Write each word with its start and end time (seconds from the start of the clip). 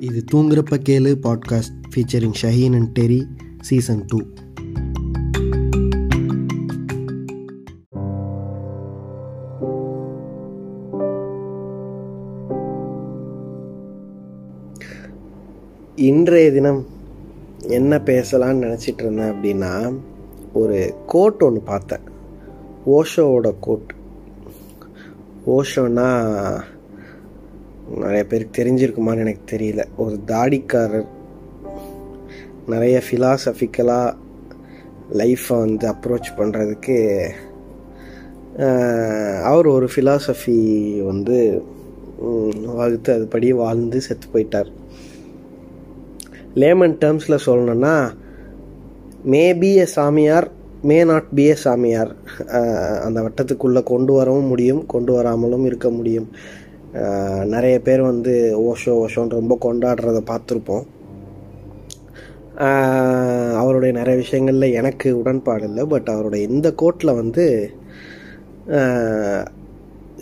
இது 0.00 0.24
தூங்குறப்ப 0.32 0.76
கேளு 0.88 1.14
podcast 1.22 1.80
featuring 1.94 2.34
Shaheen 2.42 2.72
and 2.72 2.98
Terry 2.98 3.24
season 3.60 4.04
two 4.06 4.18
இன்றைய 15.96 16.52
தினம் 16.52 16.86
என்ன 17.66 17.96
பேசலான்னு 17.96 18.78
நினச்சிட்டு 18.78 19.10
இருந்தேன் 19.10 19.32
அப்படின்னா 19.32 19.98
ஒரு 20.52 20.94
கோட் 21.06 21.40
ஒன்று 21.40 21.60
பார்த்தேன். 21.60 22.00
ஓஷோவோட 22.86 23.54
கோட் 23.60 23.94
ஓஷோன்னா 25.46 26.60
நிறைய 28.08 28.24
பேருக்கு 28.30 28.58
தெரிஞ்சிருக்குமான்னு 28.60 29.24
எனக்கு 29.24 29.44
தெரியல. 29.54 29.84
ஒரு 30.04 30.16
தாடிக்காரர் 30.32 31.08
நிறைய 32.72 32.96
ஃபிலாசபிக்கலாக 33.06 34.16
லைஃப்பை 35.20 35.56
வந்து 35.64 35.86
அப்ரோச் 35.92 36.30
பண்ணுறதுக்கு 36.38 36.96
அவர் 39.50 39.66
ஒரு 39.74 39.86
ஃபிலாசபி 39.94 40.56
வந்து 41.10 41.36
வகுத்து 42.78 43.10
அதுபடி 43.16 43.48
வாழ்ந்து 43.62 43.98
செத்து 44.06 44.26
போயிட்டார். 44.32 44.70
லேமன் 46.60 46.96
டேர்ம்ஸில் 47.02 47.44
சொல்லணுன்னா 47.46 47.94
மே 49.32 49.42
பி 49.60 49.70
எ 49.82 49.86
சாமியார் 49.96 50.48
மே 50.88 50.96
நாட் 51.10 51.30
பி 51.36 51.44
எ 51.52 51.54
சாமியார். 51.64 52.10
அந்த 53.06 53.18
வட்டத்துக்குள்ளே 53.24 53.82
கொண்டு 53.92 54.12
வரவும் 54.18 54.50
முடியும் 54.52 54.82
கொண்டு 54.94 55.12
வராமலும் 55.16 55.64
இருக்க 55.70 55.88
முடியும். 55.98 56.28
நிறைய 57.44 57.80
பேர் 57.80 58.00
வந்து 58.00 58.34
ஓஷோ 58.60 58.92
ஓஷோன்னு 59.04 59.38
ரொம்ப 59.40 59.58
கொண்டாடுறத 59.60 60.20
பார்த்துருப்போம். 60.30 60.86
அவருடைய 63.56 63.98
நிறைய 63.98 64.20
விஷயங்களில் 64.20 64.74
எனக்கு 64.74 65.18
உடன்பாடு 65.18 65.64
இல்லை 65.64 65.84
பட் 65.84 66.08
அவருடைய 66.08 66.46
இந்த 66.46 66.72
கோட்டில் 66.72 67.14
வந்து 67.14 67.46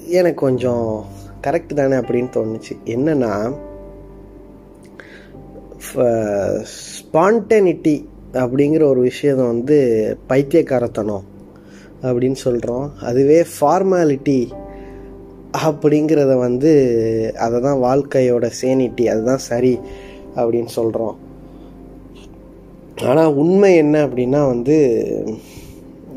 எனக்கு 0.09 0.41
கொஞ்சம் 0.47 1.05
கரெக்ட் 1.47 1.79
தானே 1.79 1.97
அப்படின்னு 1.97 2.31
தோணுச்சு. 2.37 2.75
என்னென்னா 2.85 3.55
ஸ்பான்டனிட்டி 6.75 7.97
அப்படிங்கிற 8.33 8.83
ஒரு 8.83 9.01
விஷயம் 9.01 9.47
வந்து 9.47 9.79
பைத்தியக்காரத்தனம் 10.27 11.25
அப்படின்னு 12.03 12.39
சொல்கிறோம் 12.47 12.93
அதுவே 13.03 13.45
ஃபார்மாலிட்டி 13.61 14.41
அப்படிங்கிறத 15.65 16.39
வந்து 16.39 16.73
அதை 17.39 17.61
தான் 17.61 17.83
வாழ்க்கையோட 17.83 18.51
சேனிட்டி 18.61 19.07
அதுதான் 19.07 19.47
சரி 19.49 19.79
அப்படின்னு 20.37 20.67
சொல்கிறோம் 20.67 21.17
ஆனால் 23.03 23.35
உண்மை 23.35 23.77
என்ன 23.77 24.07
அப்படின்னா 24.07 24.47
வந்து 24.47 24.77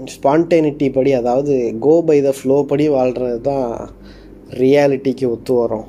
ஸ்பான்டேனிட்டி 0.05 0.93
படி 0.93 1.13
அதாவது 1.13 1.73
கோ 1.79 2.03
பை 2.03 2.21
த 2.21 2.33
ஃப்ளோ 2.41 2.63
படி 2.63 2.87
வாழ்கிறது 2.87 3.41
தான் 3.41 3.95
ரியாலிட்டிக்கு 4.51 5.29
ஒத்து 5.29 5.53
வரும். 5.53 5.87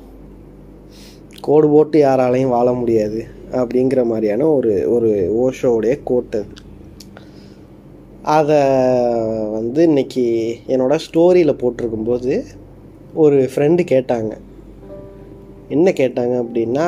கோடு 1.41 1.69
போட்டு 1.69 1.99
யாராலையும் 1.99 2.53
வாழ 2.55 2.73
முடியாது 2.73 3.21
அப்படிங்கிற 3.51 4.05
மாதிரியான 4.05 4.47
ஒரு 4.47 4.89
ஒரு 4.89 5.09
ஓஷோடைய 5.43 5.99
கோட் 6.03 6.35
அது. 6.35 6.51
அதை 8.21 8.59
வந்து 9.51 9.87
இன்றைக்கி 9.87 10.25
என்னோட 10.67 10.97
ஸ்டோரியில் 11.05 11.59
போட்டிருக்கும்போது 11.61 12.33
ஒரு 13.23 13.37
ஃப்ரெண்டு 13.51 13.81
கேட்டாங்க. 13.93 14.33
என்ன 15.75 15.89
கேட்டாங்க 15.99 16.35
அப்படின்னா 16.43 16.87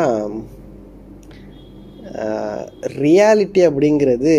ரியாலிட்டி 3.04 3.62
அப்படிங்கிறது 3.68 4.34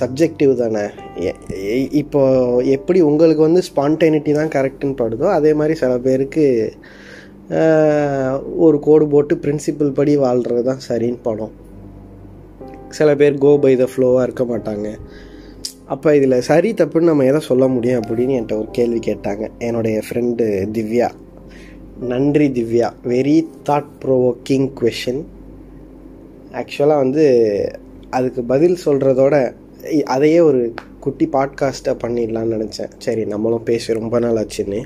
சப்ஜெக்டிவ் 0.00 0.52
தானே. 0.62 0.82
இப்போ 2.00 2.20
எப்படி 2.76 3.00
உங்களுக்கு 3.08 3.42
வந்து 3.46 3.62
ஸ்பான்டைனிட்டி 3.68 4.32
தான் 4.38 4.52
கரெக்டுன்னு 4.56 5.00
படுதோ 5.02 5.26
அதே 5.38 5.52
மாதிரி 5.60 5.74
சில 5.82 5.92
பேருக்கு 6.06 6.44
ஒரு 8.66 8.76
கோடு 8.86 9.06
போட்டு 9.14 9.34
பிரின்சிபல் 9.44 9.96
படி 9.98 10.12
வாழ்கிறது 10.26 10.62
தான் 10.70 10.84
சரின்னு 10.88 11.20
படம். 11.28 11.52
சில 12.98 13.10
பேர் 13.22 13.42
கோ 13.44 13.52
பை 13.64 13.72
த 13.82 13.86
ஃப்ளோவாக 13.92 14.26
இருக்க 14.26 14.44
மாட்டாங்க. 14.52 14.88
அப்போ 15.92 16.16
இதில் 16.16 16.40
சரி 16.40 16.74
தப்புன்னு 16.74 17.08
நம்ம 17.08 17.24
எதை 17.24 17.40
சொல்ல 17.40 17.68
முடியும் 17.68 18.02
அப்படின்னு 18.02 18.34
என்கிட்ட 18.36 18.54
ஒரு 18.58 18.68
கேள்வி 18.72 18.98
கேட்டாங்க. 19.06 19.48
என்னுடைய 19.58 20.02
ஃப்ரெண்டு 20.08 20.44
திவ்யா. 20.76 21.08
நன்றி 22.00 22.46
Divya. 22.48 22.88
Very 23.04 23.36
thought 23.68 23.90
provoking 24.04 24.68
question 24.80 25.22
ஆக்சுவலாக 26.52 27.02
வந்து 27.04 27.24
அதுக்கு 28.10 28.42
பதில் 28.42 28.78
சொல்கிறதோட 28.84 29.34
அதையே 30.04 30.40
ஒரு 30.40 30.74
குட்டி 31.00 31.28
பாட்காஸ்ட்டாக 31.32 31.98
பண்ணிடலான்னு 32.04 32.56
நினச்சேன். 32.56 32.90
சரி 32.98 33.24
நம்மளும் 33.24 33.62
பேசி 33.62 33.92
ரொம்ப 33.92 34.18
நாள் 34.18 34.38
ஆச்சுன்னு. 34.42 34.80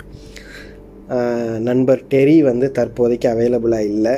நண்பர் 1.59 2.03
டெரி 2.11 2.37
வந்து 2.41 2.71
தற்போதைக்கு 2.71 3.29
அவைலபிளாக 3.29 3.89
இல்லை. 3.95 4.15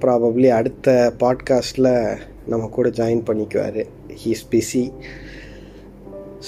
ப்ராபப்ளி 0.00 0.48
அடுத்த 0.48 1.12
பாட்காஸ்ட்டில் 1.20 2.16
நம்ம 2.46 2.66
கூட 2.66 2.88
ஜாயின் 2.88 3.26
பண்ணிக்குவார். 3.28 3.82
ஹீஸ் 4.22 4.44
பிஸி 4.50 4.84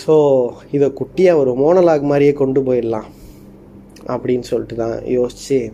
ஸோ 0.07 0.49
இதை 0.71 0.93
குட்டியாக 0.95 1.37
ஒரு 1.37 1.53
மோனலாக் 1.53 2.03
மாதிரியே 2.03 2.33
கொண்டு 2.33 2.61
போயிடலாம் 2.61 3.05
அப்படின்னு 4.07 4.41
சொல்லிட்டு 4.41 4.75
தான் 4.75 5.07
யோசித்து 5.07 5.73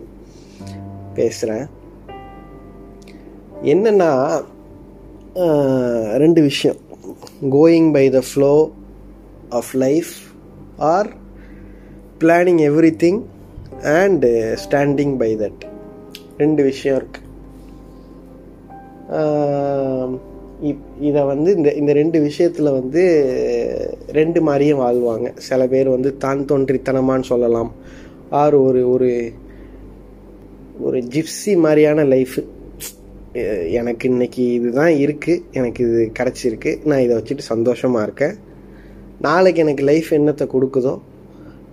பேசுகிறேன் 1.13 1.67
என்னென்னா 3.63 4.43
ரெண்டு 6.17 6.41
விஷயம். 6.41 6.77
Going 7.49 7.91
by 7.91 8.09
the 8.09 8.23
flow 8.33 8.71
of 9.49 9.73
life 9.73 10.11
or 10.77 11.13
planning 12.19 12.61
everything 13.03 13.21
and 13.81 14.57
standing 14.69 15.17
by 15.17 15.37
that 15.37 15.61
ரெண்டு 16.37 16.63
விஷயம் 16.63 17.03
இருக்குது 17.03 17.23
இப் 20.61 20.83
இதை 21.01 21.23
வந்து 21.23 21.55
இந்த 21.55 21.73
இந்த 21.73 21.93
ரெண்டு 21.93 22.19
விஷயத்தில் 22.19 22.75
வந்து 22.79 23.01
ரெண்டு 24.11 24.41
மாதிரியும் 24.41 24.79
வாழ்வாங்க. 24.79 25.29
சில 25.37 25.67
பேர் 25.67 25.89
வந்து 25.89 26.17
தான் 26.17 26.45
தோன்றித்தனமான்னு 26.51 27.29
சொல்லலாம். 27.31 27.71
ஆர் 28.29 28.55
ஒரு 28.55 28.89
ஒரு 28.89 29.09
ஒரு 30.81 30.99
ஜிப்ஸி 30.99 31.57
மாதிரியான 31.57 32.03
லைஃபு. 32.03 32.43
எனக்கு 33.79 34.09
இன்னைக்கு 34.09 34.53
இதுதான் 34.53 34.93
இருக்குது 35.03 35.41
எனக்கு 35.51 35.83
இது 35.87 36.11
கிடச்சிருக்கு. 36.19 36.85
நான் 36.85 36.99
இதை 36.99 37.17
வச்சுட்டு 37.17 37.45
சந்தோஷமாக 37.53 38.03
இருக்கேன். 38.03 38.35
நாளைக்கு 39.19 39.61
எனக்கு 39.61 39.83
லைஃப் 39.83 40.09
என்னத்தை 40.11 40.47
கொடுக்குதோ 40.55 40.99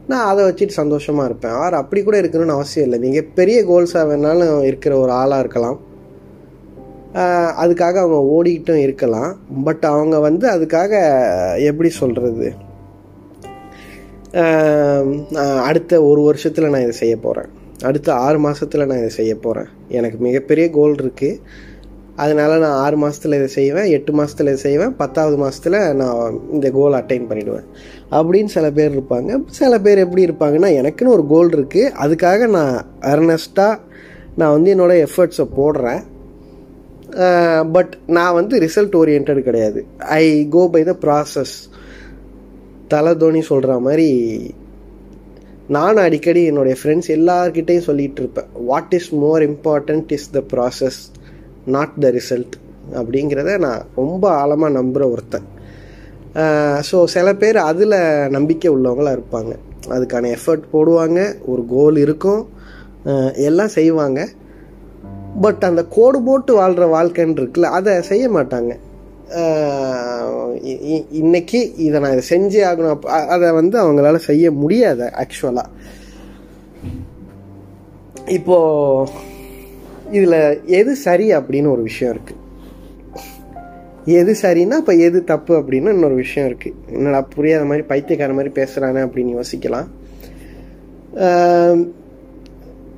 நான் 0.07 0.27
அதை 0.27 0.45
வச்சுட்டு 0.45 0.81
சந்தோஷமாக 0.81 1.29
இருப்பேன். 1.29 1.53
ஆர் 1.53 1.75
அப்படி 1.75 2.03
கூட 2.03 2.21
இருக்கணும்னு 2.21 2.59
அவசியம் 2.59 2.87
இல்லை. 2.87 2.99
நீங்கள் 2.99 3.29
பெரிய 3.35 3.65
கோல்ஸாக 3.65 4.05
வேணாலும் 4.11 4.65
இருக்கிற 4.65 4.99
ஒரு 4.99 5.13
ஆளாக 5.13 5.41
இருக்கலாம். 5.41 5.81
அதுக்காக 7.63 7.97
அவங்க 8.03 8.21
ஓடிக்கிட்டும் 8.35 8.85
இருக்கலாம். 8.85 9.33
பட் 9.67 9.85
அவங்க 9.95 10.19
வந்து 10.27 10.47
அதுக்காக 10.55 10.93
எப்படி 11.71 11.91
சொல்கிறது 12.03 12.47
அடுத்த 15.71 15.93
ஒரு 16.11 16.21
வருஷத்தில் 16.29 16.71
நான் 16.73 16.87
இதை 16.87 16.95
செய்ய 17.01 17.17
போகிறேன் 17.25 17.51
அடுத்த 17.89 18.09
ஆறு 18.27 18.39
மாதத்தில் 18.45 18.89
நான் 18.91 19.03
இதை 19.03 19.11
செய்ய 19.19 19.33
போகிறேன் 19.45 19.69
எனக்கு 19.99 20.19
மிகப்பெரிய 20.27 20.67
கோல் 20.77 20.95
இருக்குது 21.03 21.41
அதனால் 22.23 22.63
நான் 22.63 22.79
ஆறு 22.85 22.97
மாதத்தில் 23.03 23.37
இதை 23.39 23.49
செய்வேன் 23.57 23.89
எட்டு 23.97 24.13
மாதத்தில் 24.19 24.51
இதை 24.51 24.61
செய்வேன் 24.67 24.95
பத்தாவது 25.01 25.37
மாதத்தில் 25.43 25.79
நான் 26.01 26.39
இந்த 26.57 26.71
கோல் 26.79 26.99
அட்டைன் 26.99 27.29
பண்ணிவிடுவேன் 27.31 27.69
அப்படின்னு 28.17 28.51
சில 28.57 28.67
பேர் 28.79 28.97
இருப்பாங்க. 28.97 29.41
சில 29.61 29.79
பேர் 29.87 30.03
எப்படி 30.05 30.27
இருப்பாங்கன்னா 30.29 30.71
எனக்குன்னு 30.81 31.15
ஒரு 31.19 31.27
கோல் 31.35 31.53
இருக்குது 31.59 31.93
அதுக்காக 32.05 32.49
நான் 32.57 32.75
அர்னஸ்ட்டாக 33.13 33.81
நான் 34.41 34.55
வந்து 34.57 34.73
என்னோடய 34.75 35.07
எஃபர்ட்ஸை 35.09 35.47
போடுறேன். 35.59 36.03
பட் 37.75 37.93
நான் 38.17 38.37
வந்து 38.41 38.55
ரிசல்ட் 38.65 38.95
ஓரியன்ட் 39.01 39.31
கிடையாது. 39.49 39.81
ஐ 40.21 40.25
கோ 40.57 40.63
பை 40.75 40.83
த 40.91 40.95
ப்ராசஸ் 41.05 41.55
தலை 42.93 43.13
தோனி 43.23 43.41
சொல்கிற 43.53 43.73
மாதிரி 43.87 44.11
நானும் 45.77 46.05
அடிக்கடி 46.07 46.41
என்னுடைய 46.51 46.77
ஃப்ரெண்ட்ஸ் 46.81 47.11
எல்லார்கிட்டையும் 47.17 47.87
சொல்லிகிட்டு 47.89 48.21
இருப்பேன். 48.23 48.49
What 48.71 48.95
is 48.99 49.11
more 49.23 49.43
important 49.51 50.11
is 50.17 50.29
the 50.37 50.43
process 50.53 51.01
not 51.75 51.95
the 52.05 52.11
result 52.19 52.57
அப்படிங்கிறத 53.01 53.51
நான் 53.67 53.83
ரொம்ப 54.01 54.25
ஆழமாக 54.41 54.77
நம்புகிற 54.79 55.05
ஒருத்தன். 55.15 55.47
ஸோ 56.89 56.99
சில 57.15 57.29
பேர் 57.43 57.59
அதில் 57.71 57.97
நம்பிக்கை 58.37 58.71
உள்ளவங்களாக 58.77 59.17
இருப்பாங்க. 59.19 59.53
அதுக்கான 59.95 60.31
எஃபர்ட் 60.37 60.67
போடுவாங்க 60.75 61.21
ஒரு 61.53 61.63
கோல் 61.75 61.99
இருக்கும். 62.07 62.43
எல்லாம் 63.49 63.73
செய்வாங்க. 63.79 64.21
பட் 65.41 65.63
அந்த 65.65 65.83
கோடு 65.85 66.23
போட்டு 66.23 66.55
வாழ்கிற 66.55 66.87
வாழ்க்கைன்னு 66.97 67.41
இருக்குல்ல 67.41 67.71
அதை 67.79 67.93
செய்ய 68.03 68.29
மாட்டாங்க. 68.29 68.73
இன்னைக்கு 71.11 71.61
இதை 71.77 72.01
நான் 72.01 72.15
இதை 72.17 72.25
செஞ்சே 72.31 72.63
ஆகணும். 72.71 73.05
அதை 73.35 73.51
வந்து 73.53 73.77
அவங்களால 73.83 74.17
செய்ய 74.17 74.51
முடியாது 74.51 75.13
ஆக்சுவலாக 75.23 75.69
இப்போ 78.27 78.59
இதில் 80.11 80.61
எது 80.67 80.97
சரி 80.97 81.27
அப்படின்னு 81.37 81.71
ஒரு 81.71 81.83
விஷயம் 81.83 82.13
இருக்குது 82.15 82.41
எது 84.05 84.33
சரின்னா 84.43 84.77
இப்போ 84.83 84.95
எது 84.95 85.25
தப்பு 85.25 85.53
அப்படின்னு 85.61 85.95
இன்னொரு 85.97 86.15
விஷயம் 86.15 86.49
இருக்குது 86.51 86.75
என்னடா 86.87 87.21
புரியாத 87.35 87.65
மாதிரி 87.65 87.87
பைத்தியக்கார 87.87 88.33
மாதிரி 88.33 88.53
பேசுகிறானே 88.61 89.01
அப்படின்னு 89.07 89.37
யோசிக்கலாம். 89.39 89.89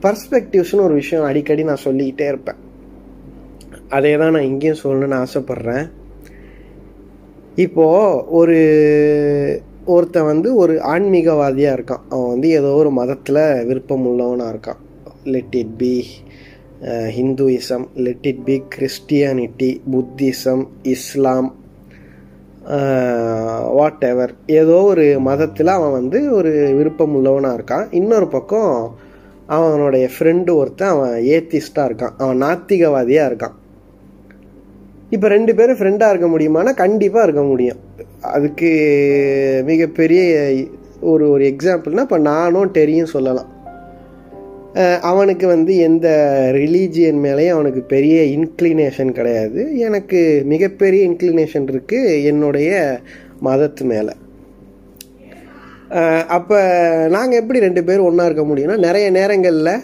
பர்ஸ்பெக்டிவ்ஸ்னு 0.05 0.87
ஒரு 0.87 0.95
விஷயம் 1.01 1.29
அடிக்கடி 1.29 1.63
நான் 1.71 1.85
சொல்லிக்கிட்டே 1.87 2.27
இருப்பேன். 2.33 2.61
அதே 3.97 4.13
தான் 4.21 4.35
நான் 4.35 4.49
இங்கேயும் 4.51 4.83
சொல்லணும்னு 4.83 5.21
ஆசைப்பட்றேன். 5.25 5.87
இப்போது 7.65 8.23
ஒரு 8.39 8.59
ஒருத்தன் 9.95 10.31
வந்து 10.33 10.49
ஒரு 10.63 10.75
ஆன்மீகவாதியாக 10.93 11.77
இருக்கான். 11.77 12.05
அவன் 12.13 12.31
வந்து 12.35 12.49
ஏதோ 12.59 12.71
ஒரு 12.83 12.91
மதத்தில் 13.01 13.43
விருப்பம் 13.69 14.07
உள்ளவனாக 14.11 14.53
இருக்கான். 14.55 14.81
Let 15.35 15.57
it 15.63 15.77
be 15.83 15.95
Hinduism 17.19 17.85
let 18.07 18.27
it 18.31 18.43
be 18.49 18.57
Christianity 18.75 19.71
Buddhism 19.93 20.65
Islam 20.95 21.51
whatever 24.11 24.33
ஏதோ 24.59 24.77
ஒரு 24.91 25.07
மதத்தில் 25.29 25.77
அவன் 25.77 25.97
வந்து 25.99 26.19
ஒரு 26.39 26.53
விருப்பம் 26.79 27.15
உள்ளவனாக 27.19 27.57
இருக்கான். 27.59 27.87
இன்னொரு 28.01 28.29
பக்கம் 28.37 28.73
அவனுடைய 29.47 30.09
ஃப்ரெண்டு 30.19 30.55
ஒருத்தன் 30.55 30.89
அவன் 30.89 31.23
ஏத்திஸ்டாக 31.23 31.89
இருக்கான். 31.89 32.15
அவன் 32.19 32.43
நாத்திகவாதியாக 32.43 33.29
இருக்கான். 33.31 33.55
இப்போ 35.11 35.29
ரெண்டு 35.29 35.55
பேரும் 35.55 35.77
ஃப்ரெண்டாக 35.77 36.09
இருக்க 36.09 36.29
முடியுமானா 36.29 36.75
கண்டிப்பாக 36.75 37.25
இருக்க 37.25 37.43
முடியும். 37.43 37.77
அதுக்கு 38.21 38.71
மிகப்பெரிய 39.67 40.53
ஒரு 41.01 41.31
ஒரு 41.31 41.55
எக்ஸாம்பிள்னால் 41.55 42.01
இப்போ 42.01 42.19
நானும் 42.19 42.73
டெரியும் 42.73 43.13
சொல்லலாம். 43.17 43.53
அவனுக்கு 45.01 45.47
வந்து 45.47 45.77
எந்த 45.77 46.09
ரிலீஜியன் 46.55 47.19
மேலேயும் 47.27 47.57
அவனுக்கு 47.57 47.81
பெரிய 47.81 48.23
இன்க்ளினேஷன் 48.23 49.13
கிடையாது. 49.13 49.79
எனக்கு 49.79 50.43
மிகப்பெரிய 50.47 51.11
இன்க்ளினேஷன் 51.11 51.67
இருக்குது 51.73 52.23
என்னுடைய 52.25 53.01
மதத்து 53.45 53.81
மேலே. 53.81 54.11
அப்போ 56.37 56.59
நாங்கள் 57.09 57.41
எப்படி 57.41 57.59
ரெண்டு 57.59 57.85
பேரும் 57.85 58.07
ஒன்றா 58.07 58.25
இருக்க 58.25 58.45
முடியும்னா 58.51 58.77
நிறைய 58.87 59.11
நேரங்களில் 59.11 59.83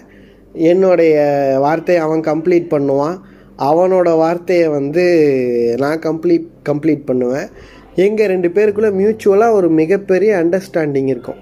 என்னுடைய 0.70 1.17
வார்த்தையை 1.64 2.05
அவன் 2.05 2.23
கம்ப்ளீட் 2.31 2.73
பண்ணுவான். 2.75 3.19
அவனோட 3.58 4.17
வார்த்தையை 4.17 4.69
வந்து 4.69 5.05
நான் 5.79 5.99
கம்ப்ளீட் 5.99 6.49
கம்ப்ளீட் 6.69 7.05
பண்ணுவேன். 7.11 7.49
எங்கள் 7.94 8.31
ரெண்டு 8.32 8.49
பேருக்குள்ளே 8.49 8.91
மியூச்சுவலாக 9.00 9.52
ஒரு 9.52 9.69
மிகப்பெரிய 9.81 10.31
அண்டர்ஸ்டாண்டிங் 10.43 11.08
இருக்கும். 11.14 11.41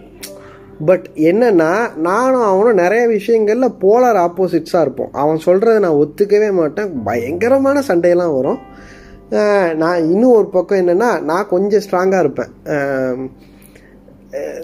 பட் 0.89 1.07
என்னென்னா 1.31 1.71
நானும் 2.09 2.47
அவனும் 2.51 2.81
நிறைய 2.83 3.07
விஷயங்களில் 3.07 3.77
போலார் 3.85 4.19
ஆப்போசிட்ஸாக 4.27 4.85
இருப்போம். 4.87 5.13
அவன் 5.13 5.45
சொல்கிறத 5.47 5.79
நான் 5.79 6.01
ஒத்துக்கவே 6.03 6.51
மாட்டேன். 6.53 6.91
பயங்கரமான 7.05 7.83
சண்டையெல்லாம் 7.89 8.35
வரும். 8.39 8.61
நான் 9.83 9.99
இன்னும் 10.13 10.37
ஒரு 10.37 10.49
பக்கம் 10.49 10.81
என்னென்னா 10.83 11.23
நான் 11.31 11.51
கொஞ்சம் 11.55 11.83
ஸ்ட்ராங்காக 11.87 12.25
இருப்பேன். 12.25 12.53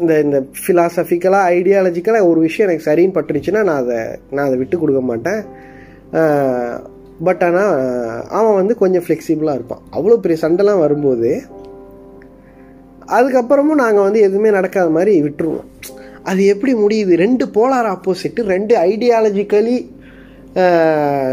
இந்த 0.00 0.12
இந்த 0.20 0.38
ஃபிலாசபிக்கலாக 0.62 1.50
ஐடியாலஜிக்கலாக 1.56 2.28
ஒரு 2.30 2.40
விஷயம் 2.40 2.68
எனக்கு 2.68 2.88
சரின்னு 2.90 3.16
பட்டுருச்சுன்னா 3.16 3.62
நான் 3.68 3.82
அதை 3.82 3.98
நான் 4.30 4.46
அதை 4.46 4.56
விட்டு 4.58 4.78
கொடுக்க 4.78 5.00
மாட்டேன். 5.00 5.40
பட் 7.26 7.42
ஆனால் 7.42 7.74
அவன் 8.38 8.54
வந்து 8.54 8.74
கொஞ்சம் 8.76 9.04
ஃப்ளெக்சிபிளாக 9.06 9.58
இருப்பான். 9.58 9.82
அவ்வளோ 9.96 10.16
பெரிய 10.24 10.38
சண்டைலாம் 10.46 10.82
வரும்போது 10.84 11.30
அதுக்கப்புறமும் 13.16 13.82
நாங்கள் 13.84 14.06
வந்து 14.06 14.20
எதுவுமே 14.20 14.50
நடக்காத 14.50 14.90
மாதிரி 14.90 15.14
விட்டுருவோம். 15.22 15.66
அது 16.22 16.42
எப்படி 16.46 16.74
முடியுது? 16.74 17.12
ரெண்டு 17.24 17.44
போலார் 17.56 17.88
ஆப்போசிட்டு 17.94 18.42
ரெண்டு 18.54 18.74
ஐடியாலஜிக்கலி 18.90 19.76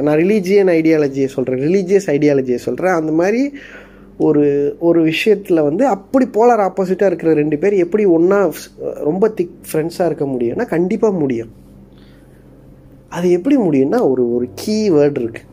நான் 0.06 0.20
ரிலீஜியன் 0.24 0.70
ஐடியாலஜியை 0.80 1.28
சொல்கிறேன் 1.36 1.62
ரிலீஜியஸ் 1.68 2.08
ஐடியாலஜியை 2.16 2.60
சொல்கிறேன் 2.68 2.98
அந்த 3.00 3.12
மாதிரி 3.12 3.42
ஒரு 4.28 4.46
ஒரு 4.88 5.00
விஷயத்தில் 5.12 5.66
வந்து 5.68 5.84
அப்படி 5.96 6.26
போலார் 6.36 6.64
ஆப்போசிட்டாக 6.66 7.10
இருக்கிற 7.12 7.32
ரெண்டு 7.40 7.58
பேர் 7.62 7.76
எப்படி 7.86 8.04
ஒன்றா 8.18 8.40
ரொம்ப 9.08 9.30
திக் 9.38 9.56
ஃப்ரெண்ட்ஸாக 9.70 10.10
இருக்க 10.10 10.26
முடியும்னா 10.34 10.66
கண்டிப்பாக 10.76 11.20
முடியும். 11.22 11.52
அது 13.18 13.28
எப்படி 13.38 13.56
முடியும்னா 13.68 14.00
ஒரு 14.12 14.24
ஒரு 14.36 14.46
கீ 14.62 14.76
வேர்டு 14.98 15.20
இருக்குது 15.24 15.50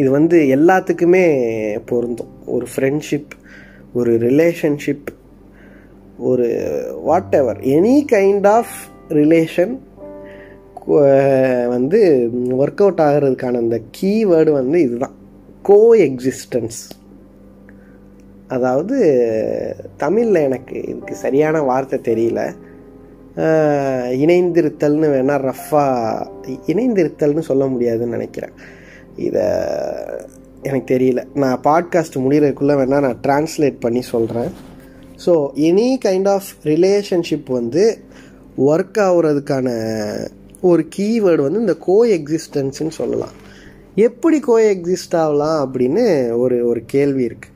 இது 0.00 0.08
வந்து 0.10 0.38
எல்லாத்துக்குமே 0.56 1.24
பொருந்தும். 1.90 2.32
ஒரு 2.54 2.66
ஃப்ரெண்ட்ஷிப் 2.72 3.32
ஒரு 3.98 4.12
ரிலேஷன்ஷிப் 4.26 5.08
ஒரு 6.30 6.48
whatever 7.40 7.60
any 7.76 7.96
kind 8.12 8.46
of 8.56 8.74
relation 9.20 9.74
வந்து 11.74 12.00
ஒர்க் 12.62 12.82
அவுட் 12.84 13.02
ஆகிறதுக்கான 13.06 13.60
அந்த 13.64 13.78
கீவேர்டு 13.98 14.52
வந்து 14.60 14.78
இதுதான். 14.86 15.16
கோ 15.68 15.80
எக்ஸிஸ்டன்ஸ் 16.06 16.80
அதாவது 18.50 18.96
தமிழில் 19.96 20.44
எனக்கு 20.48 20.76
இதுக்கு 20.82 21.14
சரியான 21.14 21.56
வார்த்தை 21.62 21.98
தெரியல. 22.08 22.40
இணைந்திருத்தல்னு 24.24 25.08
வேணால் 25.14 25.44
ரஃப்பாக 25.48 26.56
இணைந்திருத்தல்னு 26.72 27.44
சொல்ல 27.50 27.66
முடியாதுன்னு 27.66 28.16
நினைக்கிறேன். 28.16 28.54
இதை 29.26 29.44
எனக்கு 30.62 30.88
தெரியல. 30.94 31.20
நான் 31.34 31.60
பாட்காஸ்ட் 31.64 32.20
முடிகிறதுக்குள்ளே 32.24 32.76
வேணால் 32.80 33.06
நான் 33.06 33.22
டிரான்ஸ்லேட் 33.26 33.78
பண்ணி 33.80 34.02
சொல்கிறேன் 34.14 34.50
so 35.26 35.32
any 35.68 35.88
kind 36.04 36.28
of 36.28 36.50
relationship 36.64 37.48
வந்து 37.58 37.84
ஒர்க் 38.70 39.00
ஆகுறதுக்கான 39.06 39.68
ஒரு 40.60 40.82
கீவேர்டு 40.96 41.42
வந்து 41.46 41.64
இந்த 41.64 41.76
கோ 41.86 41.96
எக்ஸிஸ்டன்ஸுன்னு 42.16 42.94
சொல்லலாம். 43.00 43.34
எப்படி 44.06 44.40
கோ 44.40 44.56
எக்ஸிஸ்ட் 44.74 45.16
ஆகலாம் 45.22 45.58
அப்படின்னு 45.64 46.04
ஒரு 46.38 46.56
ஒரு 46.66 46.80
கேள்வி 46.86 47.22
இருக்குது 47.26 47.49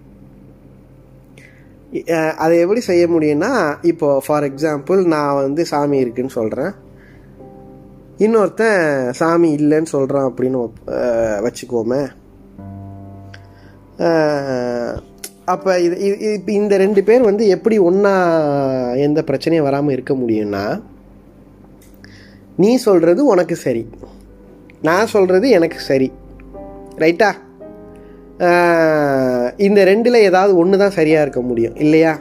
அதை 2.36 2.58
எப்படி 2.58 2.80
செய்ய 2.80 3.06
முடியும்னா 3.06 3.76
இப்போ 3.82 4.22
ஃபார் 4.26 4.44
எக்ஸாம்பிள் 4.44 5.04
நான் 5.04 5.34
வந்து 5.34 5.64
சாமி 5.64 5.98
இருக்குன்னு 5.98 6.30
சொல்கிறேன் 6.30 6.70
இன்னொருத்தன் 8.18 9.10
சாமி 9.10 9.54
இல்லைன்னு 9.56 9.82
சொல்கிறான் 9.82 10.32
அப்படின்னு 10.32 10.70
வச்சுக்கோமே. 11.46 12.08
அப்போ 15.44 15.80
இது 15.80 15.98
இப்போ 16.32 16.52
இந்த 16.52 16.76
ரெண்டு 16.76 17.02
பேர் 17.02 17.22
வந்து 17.22 17.48
எப்படி 17.48 17.78
ஒன்றா 17.78 18.36
எந்த 18.94 19.22
பிரச்சனையும் 19.26 19.62
வராமல் 19.62 19.92
இருக்க 19.92 20.14
முடியும்னா 20.14 20.80
நீ 22.56 22.76
சொல்கிறது 22.76 23.26
உனக்கு 23.26 23.56
சரி. 23.56 23.88
நான் 24.82 25.06
சொல்கிறது 25.06 25.50
எனக்கு 25.50 25.78
சரி. 25.78 26.12
ரைட்டா 26.96 27.32
இந்த 29.66 29.80
ரெண்டில் 29.90 30.24
ஏதாவது 30.28 30.52
ஒன்று 30.60 30.80
தான் 30.82 30.96
சரியாக 30.96 31.24
இருக்க 31.24 31.40
முடியும் 31.40 31.76
இல்லையா? 31.84 32.12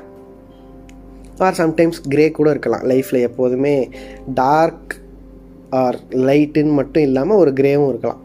ஆர் 1.46 1.58
சம்டைம்ஸ் 1.62 2.02
கிரே 2.14 2.26
கூட 2.32 2.50
இருக்கலாம். 2.54 2.84
லைஃப்பில் 2.92 3.26
எப்போதுமே 3.30 3.76
டார்க் 4.42 4.94
ஆர் 5.82 5.98
லைட்டுன்னு 6.28 6.78
மட்டும் 6.80 7.06
இல்லாமல் 7.08 7.42
ஒரு 7.44 7.54
கிரேவும் 7.60 7.90
இருக்கலாம். 7.94 8.22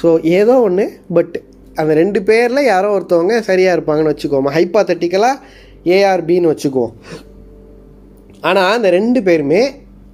ஸோ 0.00 0.08
ஏதோ 0.38 0.54
ஒன்று 0.68 0.86
பட் 1.18 1.36
அந்த 1.80 1.92
ரெண்டு 2.00 2.20
பேரில் 2.28 2.68
யாரோ 2.72 2.88
ஒருத்தவங்க 2.96 3.34
சரியாக 3.50 3.76
இருப்பாங்கன்னு 3.76 4.12
வச்சுக்கோமா. 4.14 4.52
ஹைப்பாத்தட்டிக்கலாக 4.58 5.42
ஏஆர்பின்னு 5.96 6.52
வச்சுக்குவோம். 6.52 6.94
ஆனால் 8.48 8.74
அந்த 8.76 8.90
ரெண்டு 8.98 9.20
பேருமே 9.28 9.62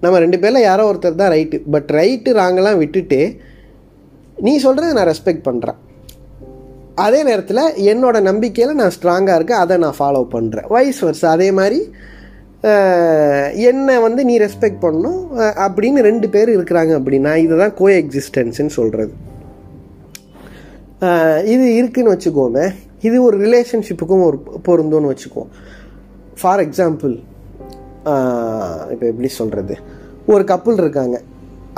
நம்ம 0.04 0.18
ரெண்டு 0.24 0.38
பேரில் 0.42 0.66
யாரோ 0.68 0.84
ஒருத்தர் 0.90 1.20
தான் 1.22 1.32
ரைட்டு 1.34 1.58
பட் 1.74 1.90
ரைட்டு 1.98 2.30
ராங்கெல்லாம் 2.40 2.80
விட்டுட்டு 2.82 3.20
நீ 4.46 4.52
சொல்கிறத 4.64 4.94
நான் 4.98 5.10
ரெஸ்பெக்ட் 5.12 5.46
பண்ணுறேன் 5.48 5.78
அதே 7.04 7.20
நேரத்தில் 7.22 7.62
என்னோட 7.92 8.16
நம்பிக்கையில் 8.20 8.78
நான் 8.80 8.94
ஸ்ட்ராங்காக 8.96 9.38
இருக்கேன் 9.38 9.62
அதை 9.64 9.74
நான் 9.76 9.98
ஃபாலோ 9.98 10.22
பண்ணுறேன் 10.34 10.68
வைஸ் 10.74 11.00
வர்ஸ் 11.04 11.24
அதே 11.34 11.48
மாதிரி 11.58 11.80
என்னை 13.70 13.96
வந்து 14.06 14.20
நீ 14.28 14.34
ரெஸ்பெக்ட் 14.38 14.80
பண்ணணும் 14.84 15.20
அப்படின்னு 15.64 16.00
ரெண்டு 16.08 16.26
பேர் 16.34 16.50
இருக்கிறாங்க 16.56 16.92
அப்படின்னா 16.98 17.32
இதுதான் 17.44 17.74
கோ 17.80 17.88
எக்ஸிஸ்டன்ஸ்னு 18.00 18.74
சொல்கிறது 18.78 19.14
இது 21.54 21.64
இருக்குன்னு 21.78 22.14
வச்சுக்கோமே 22.14 22.66
இது 23.06 23.16
ஒரு 23.22 23.36
ரிலேஷன்ஷிப்புக்கும் 23.44 24.24
ஒரு 24.28 24.38
பொருந்தோன்னு 24.66 25.10
வச்சுக்குவோம். 25.12 25.50
ஃபார் 26.40 26.62
எக்ஸாம்பிள் 26.66 27.14
இப்போ 28.92 29.04
எப்படி 29.12 29.28
சொல்கிறது 29.40 29.74
ஒரு 30.32 30.42
கப்புள் 30.50 30.80
இருக்காங்க. 30.82 31.16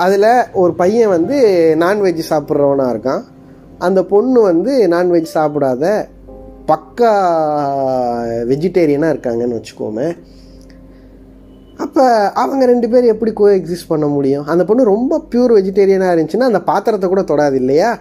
அதில் 0.05 0.29
ஒரு 0.61 0.73
பையன் 0.81 1.13
வந்து 1.15 1.37
நான்வெஜ் 1.83 2.21
சாப்பிட்றவனாக 2.31 2.93
இருக்கான். 2.93 3.23
அந்த 3.79 4.05
பொண்ணு 4.05 4.41
வந்து 4.41 4.87
நான்வெஜ் 4.87 5.25
சாப்பிடாத 5.33 6.05
பக்கா 6.67 7.11
வெஜிடேரியனாக 8.51 9.13
இருக்காங்கன்னு 9.13 9.59
வச்சுக்கோமே. 9.59 10.07
அப்போ 11.77 12.31
அவங்க 12.31 12.65
ரெண்டு 12.65 12.89
பேர் 12.89 13.03
எப்படி 13.03 13.33
கோ 13.33 13.47
எக்ஸிஸ்ட் 13.49 13.87
பண்ண 13.87 14.07
முடியும்? 14.07 14.45
அந்த 14.45 14.65
பொண்ணு 14.65 14.83
ரொம்ப 14.83 15.21
பியூர் 15.31 15.53
வெஜிடேரியனாக 15.57 16.15
இருந்துச்சுன்னா 16.15 16.49
அந்த 16.51 16.61
பாத்திரத்தை 16.61 17.09
கூட 17.09 17.21
தொடாது 17.21 17.53
இல்லையா? 17.53 17.99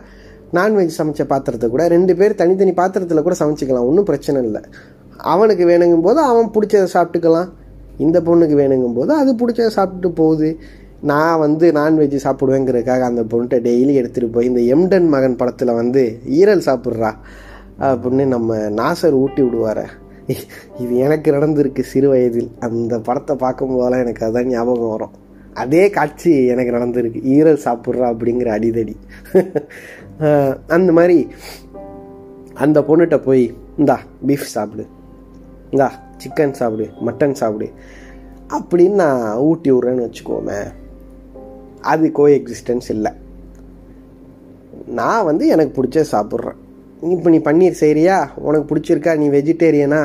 நான்வெஜ் 0.55 0.97
சமைச்ச 0.99 1.25
பாத்திரத்தை 1.25 1.71
கூட. 1.71 1.89
ரெண்டு 1.89 2.17
பேர் 2.17 2.35
தனித்தனி 2.35 2.73
பாத்திரத்தில் 2.73 3.23
கூட 3.23 3.35
சமைச்சிக்கலாம். 3.39 3.89
ஒன்றும் 3.89 4.05
பிரச்சனை 4.05 4.43
இல்லை. 4.43 4.61
அவனுக்கு 5.17 5.67
வேணுங்கும் 5.67 6.01
போது 6.01 6.21
அவன் 6.21 6.51
பிடிச்சதை 6.55 6.89
சாப்பிட்டுக்கலாம். 6.93 7.49
இந்த 7.99 8.21
பொண்ணுக்கு 8.21 8.55
வேணுங்கும் 8.55 8.95
போது 8.95 9.13
அது 9.13 9.35
பிடிச்சதை 9.35 9.67
சாப்பிட்டு 9.67 10.11
போகுது. 10.11 10.59
நான் 11.01 11.39
வந்து 11.39 11.73
நான்வெஜ் 11.73 12.17
சாப்பிடுவேங்கிறதுக்காக 12.25 13.01
அந்த 13.01 13.23
பொண்ணுகிட்ட 13.23 13.59
டெய்லி 13.67 13.93
எடுத்துகிட்டு 14.01 14.33
போய் 14.33 14.47
இந்த 14.47 14.61
எம்டன் 14.77 15.07
மகன் 15.09 15.37
படத்தில் 15.37 15.73
வந்து 15.73 16.21
ஈரல் 16.31 16.67
சாப்பிட்றா 16.67 17.11
அப்படின்னு 17.79 18.27
நம்ம 18.27 18.57
நாசர் 18.57 19.11
ஊட்டி 19.11 19.43
விடுவார. 19.43 19.87
இது 20.79 20.97
எனக்கு 20.97 21.33
நடந்திருக்கு 21.33 21.81
சிறு 21.81 22.09
வயதில். 22.09 22.51
அந்த 22.59 22.99
படத்தை 22.99 23.37
பார்க்கும்போதெல்லாம் 23.37 24.05
எனக்கு 24.05 24.27
அதான் 24.27 24.45
ஞாபகம் 24.45 24.89
வரும். 24.89 25.15
அதே 25.55 25.91
காட்சி 25.91 26.47
எனக்கு 26.47 26.73
நடந்திருக்கு. 26.73 27.21
ஈரல் 27.37 27.63
சாப்பிட்றா 27.65 28.07
அப்படிங்கிற 28.15 28.49
அடிதடி. 28.57 28.97
அந்த 30.67 30.93
மாதிரி 30.93 31.29
அந்த 32.55 32.81
பொண்ணுகிட்ட 32.81 33.23
போய் 33.23 33.55
இந்தா 33.77 33.99
பீஃப் 34.27 34.53
சாப்பிடு. 34.57 34.87
இந்தா 35.71 35.93
சிக்கன் 36.25 36.51
சாப்பிடு 36.51 36.89
மட்டன் 37.07 37.33
சாப்பிடு. 37.33 37.71
அப்படின்னு 38.59 38.91
நான் 38.91 39.37
ஊட்டி 39.37 39.73
விட்றேன்னு 39.73 40.07
வச்சுக்கோமே. 40.09 40.61
அது 41.93 42.13
கோ 42.13 42.25
எக்ஸிஸ்டன்ஸ் 42.29 42.89
இல்லை. 42.95 43.13
நான் 44.99 45.25
வந்து 45.25 45.47
எனக்கு 45.55 45.73
பிடிச்ச 45.79 46.05
சாப்பிட்றேன். 46.15 46.59
இப்போ 47.15 47.31
நீ 47.31 47.39
பன்னீர் 47.49 47.81
செய்கிறியா 47.81 48.17
உனக்கு 48.47 48.67
பிடிச்சிருக்கா? 48.71 49.13
நீ 49.17 49.29
வெஜிடேரியனா 49.29 50.03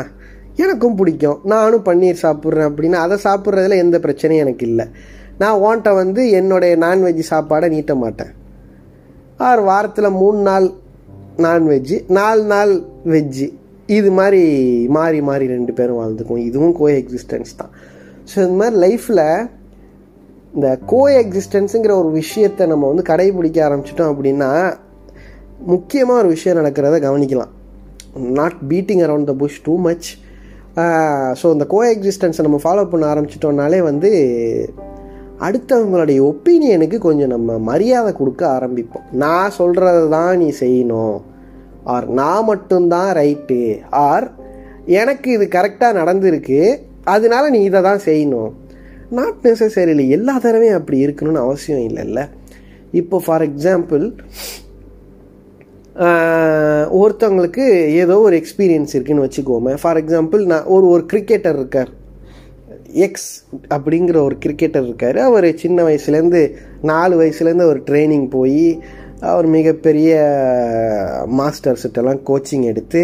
எனக்கும் 0.64 0.96
பிடிக்கும். 0.96 1.40
நானும் 1.54 1.86
பன்னீர் 1.90 2.24
சாப்பிட்றேன் 2.26 2.68
அப்படின்னா 2.70 3.00
அதை 3.06 3.18
சாப்பிட்றதுல 3.28 3.78
எந்த 3.86 3.98
பிரச்சனையும் 4.06 4.44
எனக்கு 4.46 4.66
இல்லை. 4.70 4.86
நான் 5.38 5.60
ஓன்ட்ட 5.68 5.94
வந்து 6.02 6.30
என்னுடைய 6.30 6.74
நான்வெஜ் 6.86 7.22
சாப்பாடை 7.32 7.70
நீட்ட 7.76 7.96
மாட்டேன். 7.96 8.34
ஆறு 9.38 9.62
வாரத்தில் 9.70 10.18
மூணு 10.22 10.40
நாள் 10.50 10.68
நான்வெஜ்ஜு 11.46 11.98
நாலு 12.08 12.44
நாள் 12.44 12.74
வெஜ்ஜு 13.14 13.48
இது 13.88 14.12
மாதிரி 14.12 14.44
மாறி 14.98 15.22
மாறி 15.22 15.48
ரெண்டு 15.48 15.74
பேரும் 15.74 16.00
வாழ்ந்துக்கும் 16.02 16.46
இதுவும் 16.50 16.76
கோ 16.80 16.90
எக்ஸிஸ்டன்ஸ் 16.90 17.58
தான். 17.62 17.72
ஸோ 18.30 18.38
இந்த 18.46 18.56
மாதிரி 18.62 18.78
லைஃப்பில் 18.86 19.26
இந்த 20.58 20.70
கோ 20.90 21.00
எக்ஸிஸ்டன்ஸுங்கிற 21.20 21.94
ஒரு 22.02 22.10
விஷயத்தை 22.20 22.64
நம்ம 22.72 22.88
வந்து 22.90 23.04
கடைபிடிக்க 23.10 23.60
ஆரம்பிச்சிட்டோம் 23.68 24.12
அப்படின்னா 24.14 24.50
முக்கியமாக 25.72 26.22
ஒரு 26.22 26.30
விஷயம் 26.36 26.58
நடக்கிறத 26.60 26.98
கவனிக்கலாம். 27.06 27.52
Not 28.40 28.60
beating 28.72 29.02
around 29.06 29.30
the 29.32 29.36
bush 29.42 29.58
too 29.68 29.76
much 29.88 30.10
so 31.40 31.46
இந்த 31.56 31.66
கோ 31.74 31.80
எக்ஸிஸ்டன்ஸை 31.94 32.46
நம்ம 32.48 32.60
ஃபாலோ 32.66 32.86
பண்ண 32.92 33.10
ஆரம்பிச்சிட்டோம்னாலே 33.14 33.80
வந்து 33.90 34.12
அடுத்தவங்களுடைய 35.48 36.20
ஒப்பீனியனுக்கு 36.32 36.98
கொஞ்சம் 37.08 37.34
நம்ம 37.36 37.58
மரியாதை 37.72 38.12
கொடுக்க 38.22 38.44
ஆரம்பிப்போம். 38.58 39.08
நான் 39.24 39.56
சொல்கிறது 39.60 40.04
தான் 40.18 40.34
நீ 40.42 40.50
செய்யணும். 40.64 41.18
ஆர் 41.94 42.08
நான் 42.20 42.50
மட்டும்தான் 42.54 43.12
ரைட்டு 43.22 43.62
ஆர் 44.08 44.28
எனக்கு 45.02 45.30
இது 45.38 45.48
கரெக்டாக 45.56 46.00
நடந்திருக்கு. 46.02 46.60
அதனால 47.16 47.50
நீ 47.56 47.62
இதை 47.70 47.82
தான் 47.88 48.06
செய்யணும். 48.10 48.52
நாட் 49.18 49.42
நெசசரிலி 49.44 50.06
எல்லா 50.18 50.36
தடவையும் 50.44 50.80
அப்படி 50.80 50.98
இருக்கணும்னு 51.06 51.44
அவசியம் 51.48 51.84
இல்லைல்ல. 51.88 52.22
இப்போ 53.02 53.18
ஃபார் 53.26 53.46
எக்ஸாம்பிள் 53.50 54.06
ஒருத்தவங்களுக்கு 57.00 57.66
ஏதோ 58.04 58.16
ஒரு 58.28 58.36
எக்ஸ்பீரியன்ஸ் 58.42 58.94
இருக்குன்னு 58.98 59.26
வச்சுக்கோமே. 59.26 59.74
ஃபார் 59.82 60.00
எக்ஸாம்பிள் 60.04 60.42
நான் 60.52 60.72
ஒரு 60.76 60.86
ஒரு 60.94 61.04
கிரிக்கெட்டர் 61.14 61.58
இருக்கார். 61.60 61.92
எக்ஸ் 63.06 63.32
அப்படிங்கிற 63.76 64.18
ஒரு 64.28 64.36
கிரிக்கெட்டர் 64.46 64.86
இருக்கார். 64.90 65.18
அவர் 65.28 65.48
சின்ன 65.64 65.84
வயசுலேருந்து 65.88 66.42
நாலு 66.92 67.16
வயசுலேருந்து 67.22 67.68
அவர் 67.68 67.82
ட்ரைனிங் 67.90 68.28
போய் 68.38 68.66
அவர் 69.32 69.48
மிகப்பெரிய 69.58 70.12
மாஸ்டர்ஸ்கிட்டலாம் 71.40 72.22
கோச்சிங் 72.30 72.66
எடுத்து 72.72 73.02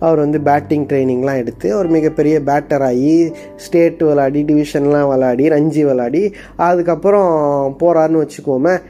அவர் 0.00 0.18
வந்து 0.18 0.40
பேட்டிங் 0.40 0.86
ட்ரைனிங்லாம் 0.86 1.36
எடுத்து 1.36 1.72
அவர் 1.72 1.86
மிகப்பெரிய 1.86 2.40
பேட்டர் 2.46 2.84
ஆகி 2.84 3.32
ஸ்டேட் 3.56 4.02
விளாடி 4.02 4.42
டிவிஷன்லாம் 4.50 5.10
விளாடி 5.12 5.46
ரஞ்சி 5.54 5.82
விளாடி 5.88 6.32
அதுக்கப்புறம் 6.56 7.32
போகிறாருன்னு 7.80 8.22
வச்சுக்கோமே 8.24 8.80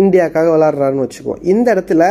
இந்தியாவுக்காக 0.00 0.48
விளாட்றாருன்னு 0.54 1.06
வச்சுக்குவோம் 1.06 1.42
இந்த 1.42 1.74
இடத்துல 1.74 2.04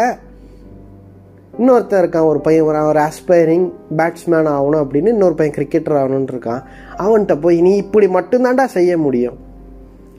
இன்னொருத்தன் 1.59 2.01
இருக்கான் 2.01 2.25
ஒரு 2.25 2.39
பையன் 2.39 2.63
ஒரு 2.63 2.77
ஒரு 2.77 2.99
ஆஸ்பைரிங் 2.99 3.65
பேட்ஸ்மேன் 3.97 4.47
ஆகணும் 4.53 4.81
அப்படின்னு 4.83 5.07
இன்னொரு 5.07 5.35
பையன் 5.35 5.55
கிரிக்கெட்டர் 5.55 5.99
ஆகணும்னு 6.01 6.31
இருக்கான். 6.33 6.61
அவன்கிட்ட 6.97 7.41
போய் 7.41 7.61
நீ 7.61 7.75
இப்படி 7.75 8.07
மட்டும்தான்டா 8.07 8.65
செய்ய 8.65 8.97
முடியும். 8.97 9.37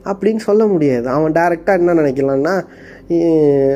அப்படின்னு 0.03 0.35
சொல்ல 0.35 0.65
முடியாது. 0.65 1.07
அவன் 1.07 1.31
டேரெக்டாக 1.31 1.77
என்ன 1.77 1.93
நினைக்கலான்னா 1.93 2.55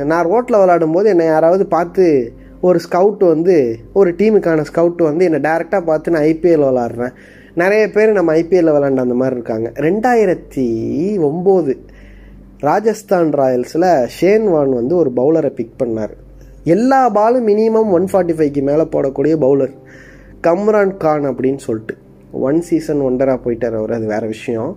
நான் 0.04 0.30
ரோட்டில் 0.30 0.58
விளாடும் 0.58 0.92
போது 0.92 1.10
என்னை 1.10 1.26
யாராவது 1.26 1.66
பார்த்து 1.66 2.34
ஒரு 2.62 2.80
ஸ்கவுட் 2.86 3.24
வந்து 3.28 3.56
ஒரு 3.94 4.10
டீமுக்கான 4.18 4.66
ஸ்கவுட் 4.72 5.02
வந்து 5.10 5.24
என்னை 5.26 5.40
டேரெக்டாக 5.52 5.84
பார்த்து 5.86 6.12
நான் 6.12 6.24
ஐபிஎல் 6.24 6.66
விளாட்றேன். 6.68 7.14
நிறைய 7.62 7.84
பேர் 7.90 8.12
நம்ம 8.12 8.34
ஐபிஎல்ல 8.36 8.74
விளாண்ட 8.76 9.06
அந்த 9.06 9.18
மாதிரி 9.22 9.36
இருக்காங்க. 9.36 9.70
ரெண்டாயிரத்தி 9.88 10.68
ஒம்பது 11.30 11.74
ராஜஸ்தான் 12.60 13.32
ராயல்ஸில் 13.34 14.06
ஷேன் 14.18 14.48
வான் 14.50 14.74
வந்து 14.74 14.96
ஒரு 14.96 15.12
பவுலரை 15.16 15.52
பிக் 15.60 15.80
பண்ணார். 15.84 16.14
எல்லா 16.64 17.10
பாலும் 17.10 17.48
மினிமம் 17.48 17.92
ஒன் 17.98 18.08
ஃபார்ட்டி 18.12 18.36
ஃபைவ்க்கு 18.40 18.62
மேலே 18.62 18.82
போடக்கூடிய 18.82 19.36
பவுலர் 19.46 19.74
கம்ரான் 20.48 20.96
கான் 20.98 21.26
அப்படின்னு 21.30 21.58
சொல்லிட்டு. 21.58 21.96
ஒன் 22.32 22.62
சீசன் 22.62 23.02
ஒண்டராக 23.02 23.40
போயிட்டார் 23.46 23.78
அவர் 23.80 23.92
அது 23.92 24.06
வேறு 24.06 24.28
விஷயம். 24.28 24.72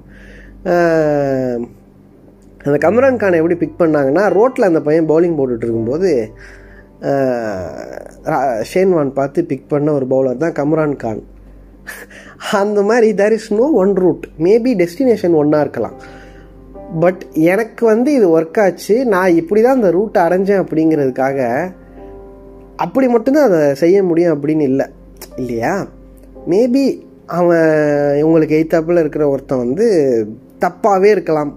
அந்த 2.65 2.79
கம்ரான் 2.87 3.21
கானை 3.23 3.41
எப்படி 3.41 3.57
பிக் 3.63 3.81
பண்ணாங்கன்னா 3.81 4.23
ரோட்டில் 4.33 4.69
அந்த 4.69 4.81
பையன் 4.81 5.09
பவுலிங் 5.09 5.39
போட்டுட்டு 5.39 5.67
இருக்கும்போது 5.67 6.11
ஷேன்வான் 8.73 9.13
பார்த்து 9.19 9.41
பிக் 9.51 9.71
பண்ண 9.73 9.89
ஒரு 9.99 10.07
பவுலர் 10.13 10.43
தான் 10.43 10.59
கம்ரான் 10.61 10.97
கான். 11.05 11.23
அந்த 12.61 12.83
மாதிரி 12.91 13.09
there 13.21 13.35
is 13.39 13.49
no 13.55 13.67
one 13.83 13.95
route 14.03 14.27
maybe 14.47 14.73
destination 14.83 15.35
ஒன்றா 15.41 15.61
இருக்கலாம். 15.65 15.97
பட் 17.03 17.23
எனக்கு 17.53 17.83
வந்து 17.93 18.11
இது 18.19 18.27
ஒர்க் 18.39 18.61
ஆச்சு. 18.65 18.97
நான் 19.15 19.37
இப்படி 19.41 19.63
தான் 19.63 19.79
அந்த 19.79 19.91
ரூட்டை 19.99 20.21
அடைஞ்சேன் 20.27 20.63
அப்படிங்கிறதுக்காக 20.65 21.49
அப்படி 22.85 23.07
மட்டும்தான் 23.15 23.49
அதை 23.49 23.63
செய்ய 23.83 23.99
முடியும் 24.11 24.35
அப்படின்னு 24.35 24.65
இல்லை. 24.71 24.87
இல்லையா? 25.41 25.75
மேபி 26.53 26.85
அவன் 27.39 27.69
இவங்களுக்கு 28.23 28.57
எய்த்தாப்பில் 28.61 29.03
இருக்கிற 29.03 29.25
ஒருத்தன் 29.29 29.65
வந்து 29.65 29.87
தப்பாகவே 30.65 31.11
இருக்கலாம். 31.17 31.53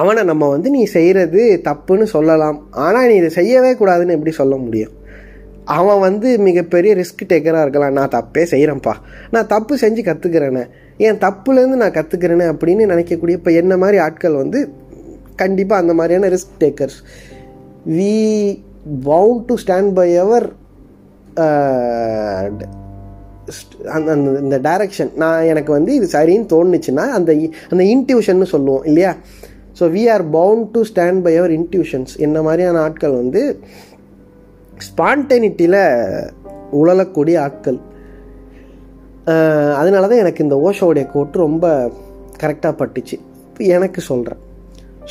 அவனை 0.00 0.22
நம்ம 0.22 0.44
வந்து 0.48 0.70
நீ 0.70 0.84
செய்கிறது 0.84 1.40
தப்புன்னு 1.68 2.06
சொல்லலாம். 2.12 2.58
ஆனால் 2.70 3.08
நீ 3.08 3.14
இதை 3.14 3.30
செய்யவே 3.30 3.72
கூடாதுன்னு 3.72 4.14
எப்படி 4.16 4.32
சொல்ல 4.40 4.56
முடியும்? 4.56 4.92
அவன் 5.64 6.00
வந்து 6.00 6.28
மிகப்பெரிய 6.38 6.90
ரிஸ்க் 6.94 7.22
டேக்கராக 7.32 7.64
இருக்கலாம். 7.64 7.96
நான் 7.98 8.12
தப்பே 8.16 8.42
செய்கிறேன்ப்பா 8.52 8.94
நான் 9.30 9.46
தப்பு 9.46 9.76
செஞ்சு 9.76 10.02
கற்றுக்கிறேனே 10.08 10.64
என் 11.06 11.22
தப்புலேருந்து 11.24 11.80
நான் 11.82 11.96
கற்றுக்கிறேனே 11.96 12.44
அப்படின்னு 12.52 12.84
நினைக்கக்கூடிய 12.92 13.38
இப்போ 13.40 13.50
என்ன 13.50 13.76
மாதிரி 13.76 13.98
ஆட்கள் 13.98 14.40
வந்து 14.42 14.60
கண்டிப்பாக 15.36 15.82
அந்த 15.82 15.94
மாதிரியான 15.94 16.28
risk 16.34 16.54
takers 16.62 16.98
we 17.96 18.14
வவு 19.08 19.34
to 19.48 19.56
stand 19.64 19.92
by 19.92 20.16
our 20.16 20.46
அந்த 23.96 24.14
அந்த 24.14 24.30
இந்த 24.44 24.58
டைரக்ஷன் 24.58 25.10
நான் 25.14 25.44
எனக்கு 25.44 25.72
வந்து 25.72 25.94
இது 25.94 26.06
சரின்னு 26.12 26.48
தோணுச்சுன்னா 26.54 27.04
அந்த 27.18 27.32
அந்த 27.72 27.82
இன்ட்யூஷன் 27.84 28.52
சொல்லுவோம் 28.54 28.84
இல்லையா? 28.84 29.12
So 29.78 29.84
we 29.96 30.02
are 30.14 30.24
bound 30.38 30.66
to 30.74 30.80
stand 30.90 31.22
by 31.26 31.34
our 31.40 31.52
intuitions 31.58 32.14
என்ன 32.26 32.42
மாதிரியான 32.46 32.80
ஆட்கள் 32.86 33.18
வந்து 33.22 33.42
ஸ்பான்டெனிட்டியில் 34.88 35.82
உழலக்கூடிய 36.80 37.36
ஆட்கள். 37.46 37.78
அதனால 39.80 40.02
தான் 40.10 40.22
எனக்கு 40.24 40.44
இந்த 40.46 40.56
ஓஷோடைய 40.66 41.04
கோட்டு 41.14 41.36
ரொம்ப 41.46 41.66
கரெக்டாக 42.42 42.74
பட்டுச்சு. 42.80 43.16
இப்போ 43.50 43.62
எனக்கு 43.76 44.00
சொல்கிறேன் 44.10 44.42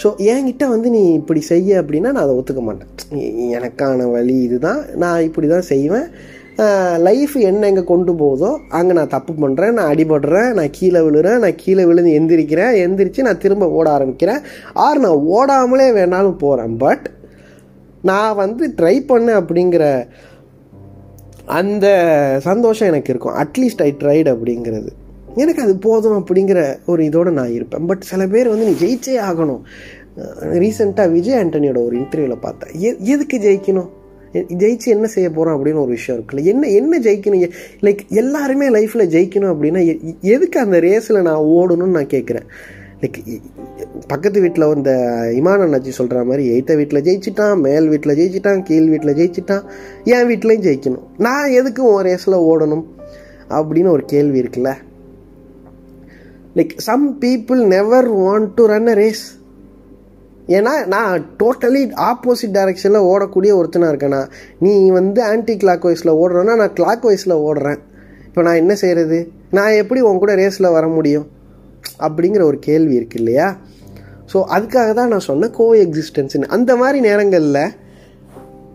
ஸோ 0.01 0.07
என்கிட்ட 0.31 0.63
வந்து 0.74 0.88
நீ 0.95 1.01
இப்படி 1.19 1.41
செய்ய 1.51 1.81
அப்படின்னா 1.81 2.10
நான் 2.15 2.25
அதை 2.25 2.34
ஒத்துக்க 2.39 2.62
மாட்டேன். 2.67 2.91
எனக்கான 3.57 4.07
வழி 4.15 4.36
இதுதான். 4.48 4.81
நான் 5.03 5.25
இப்படி 5.27 5.48
தான் 5.53 5.69
செய்வேன். 5.74 6.07
லைஃப் 6.97 7.35
என்ன 7.38 7.67
எங்கே 7.67 7.83
கொண்டு 7.83 8.15
போகுதோ 8.15 8.59
அங்கே 8.69 8.93
நான் 8.93 9.07
தப்பு 9.07 9.33
பண்ணுறேன் 9.33 9.71
நான் 9.71 9.95
அடிபடுறேன் 9.95 10.53
நான் 10.53 10.69
கீழே 10.71 11.00
விழுறேன் 11.00 11.38
நான் 11.38 11.55
கீழே 11.55 11.85
விழுந்து 11.85 12.12
எந்திரிக்கிறேன் 12.19 12.74
எந்திரிச்சு 12.85 13.21
நான் 13.21 13.38
திரும்ப 13.38 13.67
ஓட 13.69 13.88
ஆரம்பிக்கிறேன். 13.97 14.41
ஆர் 14.74 15.00
நான் 15.00 15.25
ஓடாமலே 15.38 15.88
வேணாலும் 16.00 16.38
போகிறேன் 16.38 16.77
பட் 16.77 17.09
நான் 18.01 18.35
வந்து 18.35 18.74
ட்ரை 18.81 18.95
பண்ணேன் 19.09 19.39
அப்படிங்கிற 19.41 20.05
அந்த 21.45 21.88
சந்தோஷம் 22.39 22.88
எனக்கு 22.88 23.12
இருக்கும். 23.13 23.35
அட்லீஸ்ட் 23.35 23.83
ஐ 23.83 23.95
ட்ரைடு 24.03 24.29
அப்படிங்கிறது. 24.35 24.91
எனக்கு 25.35 25.62
அது 25.62 25.77
போதும் 25.77 26.25
அப்படிங்கிற 26.25 26.77
ஒரு 26.85 27.05
இதோடு 27.05 27.31
நான் 27.31 27.51
இருப்பேன். 27.51 27.85
பட் 27.85 28.01
சில 28.01 28.27
பேர் 28.27 28.50
வந்து 28.50 28.65
நீ 28.65 28.74
ஜெயிச்சே 28.83 29.15
ஆகணும். 29.29 29.62
ரீசெண்டாக 30.41 31.12
விஜய் 31.12 31.39
ஆண்டனியோட 31.43 31.85
ஒரு 31.85 31.95
இன்டர்வியூவில் 31.97 32.41
பார்த்தேன். 32.41 32.74
எ 32.79 32.95
எதுக்கு 33.13 33.38
ஜெயிக்கணும்? 33.38 33.89
ஜெயிச்சு 34.34 34.86
என்ன 34.86 35.08
செய்ய 35.08 35.29
போகிறோம் 35.29 35.58
அப்படின்னு 35.58 35.82
ஒரு 35.82 35.88
விஷயம் 35.88 36.22
இருக்குல்ல. 36.22 36.44
என்ன 36.44 36.67
என்ன 36.67 37.00
ஜெயிக்கணும்? 37.00 37.51
லைக் 37.82 38.08
எல்லாருமே 38.08 38.70
லைஃப்பில் 38.70 39.12
ஜெயிக்கணும் 39.15 39.51
அப்படின்னா 39.55 40.00
எதுக்கு 40.22 40.60
அந்த 40.60 40.79
ரேஸில் 40.79 41.22
நான் 41.22 41.44
ஓடணும்னு 41.44 41.96
நான் 41.98 42.05
கேட்குறேன் 42.05 42.48
லைக் 43.01 43.41
பக்கத்து 44.08 44.41
வீட்டில் 44.41 44.75
இந்த 44.75 44.91
இமான 45.36 45.65
அண்ணாச்சி 45.65 45.89
சொல்கிற 45.89 46.24
மாதிரி 46.24 46.44
எய்த்த 46.50 46.75
வீட்டில் 46.75 47.01
ஜெயிச்சிட்டான் 47.01 47.62
மேல் 47.62 47.88
வீட்டில் 47.88 48.17
ஜெயிச்சிட்டான் 48.20 48.63
கீழ் 48.63 48.89
வீட்டில் 48.89 49.15
ஜெயிச்சிட்டான் 49.15 49.63
என் 50.03 50.27
வீட்லேயும் 50.27 50.65
ஜெயிக்கணும். 50.67 51.05
நான் 51.17 51.50
எதுக்கு 51.50 51.84
உன் 51.94 52.05
ரேஸில் 52.05 52.39
ஓடணும் 52.50 52.84
அப்படின்னு 53.50 53.88
ஒரு 53.88 54.05
கேள்வி 54.05 54.41
இருக்குல்ல. 54.41 54.74
Like 56.55 56.70
some 56.75 57.17
people 57.22 57.65
never 57.65 58.13
want 58.13 58.51
to 58.55 58.65
run 58.65 58.88
a 58.88 58.94
race 58.94 59.25
ஏன்னா 60.47 60.73
நான் 60.85 61.13
டோட்டலி 61.43 61.81
ஆப்போசிட் 62.09 62.55
டைரக்ஷனில் 62.57 63.07
ஓடக்கூடிய 63.11 63.51
ஒருத்தனாக 63.59 63.91
இருக்கேனா. 63.93 64.21
நீ 64.59 64.89
வந்து 64.89 65.23
ஆன்டி 65.23 65.53
கிளாக் 65.63 65.85
வைஸில் 65.87 66.17
ஓடுறேன்னா 66.21 66.55
நான் 66.61 66.75
கிளாக் 66.79 67.05
வைஸில் 67.09 67.41
ஓடுறேன். 67.47 67.79
இப்போ 68.27 68.41
நான் 68.41 68.59
என்ன 68.61 68.75
செய்கிறது 68.75 69.19
நான் 69.57 69.77
எப்படி 69.81 70.01
உன் 70.01 70.21
கூட 70.23 70.35
ரேஸில் 70.35 70.75
வர 70.77 70.87
முடியும்? 70.87 71.25
அப்படிங்கிற 71.99 72.41
ஒரு 72.41 72.59
கேள்வி 72.59 72.95
இருக்கு 72.95 73.19
இல்லையா? 73.19 73.47
ஸோ 74.33 74.37
அதுக்காக 74.55 74.93
தான் 74.93 75.11
நான் 75.13 75.27
சொன்னேன் 75.31 75.51
கோ 75.51 75.75
எக்ஸிஸ்டன்ஸ்னு 75.75 76.53
அந்த 76.57 76.75
மாதிரி 76.75 76.99
நேரங்களில் 76.99 77.61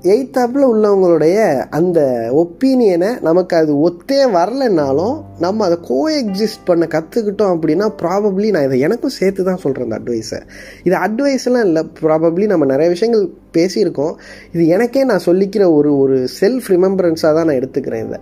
எய்த்தாப்பில் 0.02 0.64
உள்ளவங்களுடைய 0.73 1.64
அந்த 1.69 2.30
ஒப்பீனியனை 2.33 3.21
நமக்கு 3.21 3.57
அது 3.57 3.73
ஒத்தே 3.88 4.25
வரலைன்னாலும் 4.33 5.23
நம்ம 5.38 5.64
அதை 5.64 5.78
கோ 5.83 6.11
எக்ஸிஸ்ட் 6.11 6.64
பண்ண 6.64 6.87
கற்றுக்கிட்டோம் 6.87 7.52
அப்படின்னா 7.54 7.92
ப்ராபப்ளி 8.02 8.50
நான் 8.50 8.64
இதை 8.64 8.80
எனக்கும் 8.80 9.11
சேர்த்து 9.11 9.45
தான் 9.45 9.57
சொல்கிறேன் 9.57 9.85
இந்த 9.85 9.99
அட்வைஸை 9.99 10.40
இது 10.83 10.97
அட்வைஸ்லாம் 10.97 11.64
இல்லை 11.64 11.87
ப்ராபப்ளி 12.00 12.47
நம்ம 12.47 12.64
நிறைய 12.64 12.90
விஷயங்கள் 12.90 13.30
பேசியிருக்கோம். 13.52 14.14
இது 14.52 14.66
எனக்கே 14.66 15.04
நான் 15.04 15.26
சொல்லிக்கிற 15.26 15.75
ஒரு 15.75 15.99
ஒரு 15.99 16.28
செல்ஃப் 16.40 16.69
ரிமெம்பரன்ஸாக 16.69 17.35
தான் 17.35 17.45
நான் 17.45 17.61
எடுத்துக்கிறேன் 17.61 18.07
இதை. 18.07 18.19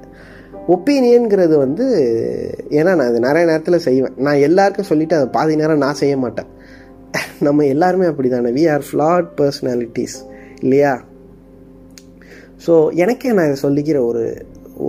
ஒப்பீனியனுங்கிறது 0.68 1.58
வந்து 1.58 1.84
ஏன்னா 2.70 2.96
நான் 2.96 3.08
இது 3.08 3.20
நிறைய 3.20 3.46
நேரத்தில் 3.46 3.78
செய்வேன். 3.78 4.12
நான் 4.16 4.34
எல்லாருக்கும் 4.34 4.84
சொல்லிவிட்டு 4.84 5.16
அதை 5.16 5.28
பாதி 5.32 5.56
நேரம் 5.56 5.78
நான் 5.78 5.94
செய்ய 5.94 6.16
மாட்டேன். 6.16 6.46
நம்ம 7.40 7.64
எல்லாருமே 7.64 8.06
அப்படி 8.06 8.28
தானே 8.28 8.50
வி 8.50 8.72
ஆர் 8.72 8.84
ஃப்ளாட் 8.92 9.28
பர்சனாலிட்டிஸ் 9.36 10.16
இல்லையா? 10.60 11.00
ஸோ 12.64 12.74
எனக்கே 13.02 13.32
நான் 13.36 13.48
இதை 13.50 13.58
சொல்லிக்கிற 13.66 13.98
ஒரு 14.10 14.24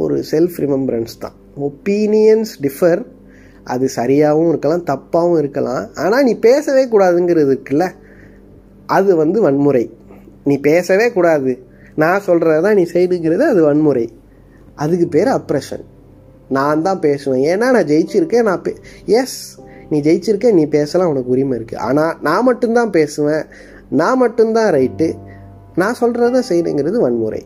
ஒரு 0.01 0.15
செல்ஃப் 0.31 0.57
ரிமெம்பரன்ஸ் 0.63 1.15
தான். 1.23 1.35
ஒப்பீனியன்ஸ் 1.67 2.51
டிஃபர் 2.65 3.01
அது 3.73 3.85
சரியாகவும் 3.97 4.49
இருக்கலாம் 4.51 4.85
தப்பாகவும் 4.91 5.39
இருக்கலாம். 5.41 5.83
ஆனால் 6.03 6.25
நீ 6.27 6.33
பேசவே 6.47 6.83
கூடாதுங்கிறது 6.93 7.51
இருக்குல்ல? 7.55 7.87
அது 8.97 9.11
வந்து 9.21 9.39
வன்முறை. 9.45 9.85
நீ 10.47 10.55
பேசவே 10.69 11.07
கூடாது. 11.17 11.53
நான் 12.03 12.25
சொல்கிறது 12.27 12.61
தான் 12.65 12.77
நீ 12.79 12.85
செய்துங்கிறது 12.95 13.43
அது 13.51 13.61
வன்முறை. 13.67 14.05
அதுக்கு 14.83 15.07
பேர் 15.15 15.31
அப்ரெஷன் 15.37 15.85
நான் 16.57 16.85
தான் 16.87 17.01
பேசுவேன். 17.07 17.43
ஏன்னா 17.51 17.67
நான் 17.75 17.89
ஜெயிச்சிருக்கேன் 17.91 18.47
நான் 18.49 18.61
பே 18.65 18.71
எஸ் 19.19 19.37
நீ 19.91 19.97
ஜெயிச்சிருக்க 20.07 20.51
நீ 20.59 20.63
பேசலாம் 20.77 21.11
உனக்கு 21.11 21.33
உரிமை 21.35 21.55
இருக்குது 21.59 21.83
ஆனால் 21.87 22.13
நான் 22.27 22.47
மட்டும்தான் 22.49 22.91
பேசுவேன் 22.97 23.45
நான் 24.01 24.21
மட்டும்தான் 24.23 24.71
ரைட்டு 24.77 25.07
நான் 25.81 25.99
சொல்கிறத 26.01 26.41
செய்யணுங்கிறது 26.49 26.97
வன்முறை. 27.05 27.41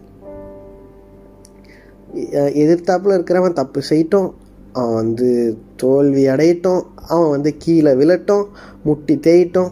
எதிர்த்தாப்பில் 2.63 3.15
இருக்கிறவன் 3.17 3.59
தப்பு 3.61 3.81
செய்யட்டும். 3.89 4.29
அவன் 4.71 4.93
வந்து 4.93 5.57
தோல்வி 5.75 6.27
அடையட்டும். 6.27 6.81
அவன் 7.07 7.29
வந்து 7.29 7.57
கீழே 7.57 7.91
விழட்டும். 7.91 8.45
முட்டி 8.83 9.15
தேயிட்டும். 9.27 9.71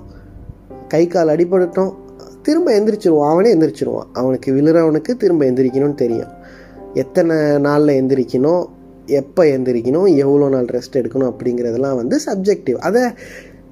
கை 0.88 1.08
கால் 1.08 1.28
அடிபடட்டும் 1.28 1.92
திரும்ப 2.42 2.68
எந்திரிச்சிருவான். 2.80 3.32
அவனே 3.32 3.50
எந்திரிச்சிருவான். 3.56 4.10
அவனுக்கு 4.14 4.50
விழுறவனுக்கு 4.54 5.12
திரும்ப 5.24 5.46
எந்திரிக்கணும்னு 5.46 6.02
தெரியும். 6.04 6.32
எத்தனை 6.94 7.36
நாளில் 7.60 7.98
எந்திரிக்கணும்? 8.02 8.64
எப்போ 9.06 9.44
எந்திரிக்கணும்? 9.44 10.08
எவ்வளோ 10.24 10.50
நாள் 10.50 10.66
ரெஸ்ட் 10.66 11.00
எடுக்கணும்? 11.02 11.32
அப்படிங்கிறதெல்லாம் 11.32 12.00
வந்து 12.02 12.20
சப்ஜெக்டிவ் 12.26 12.78
அதை 12.78 13.04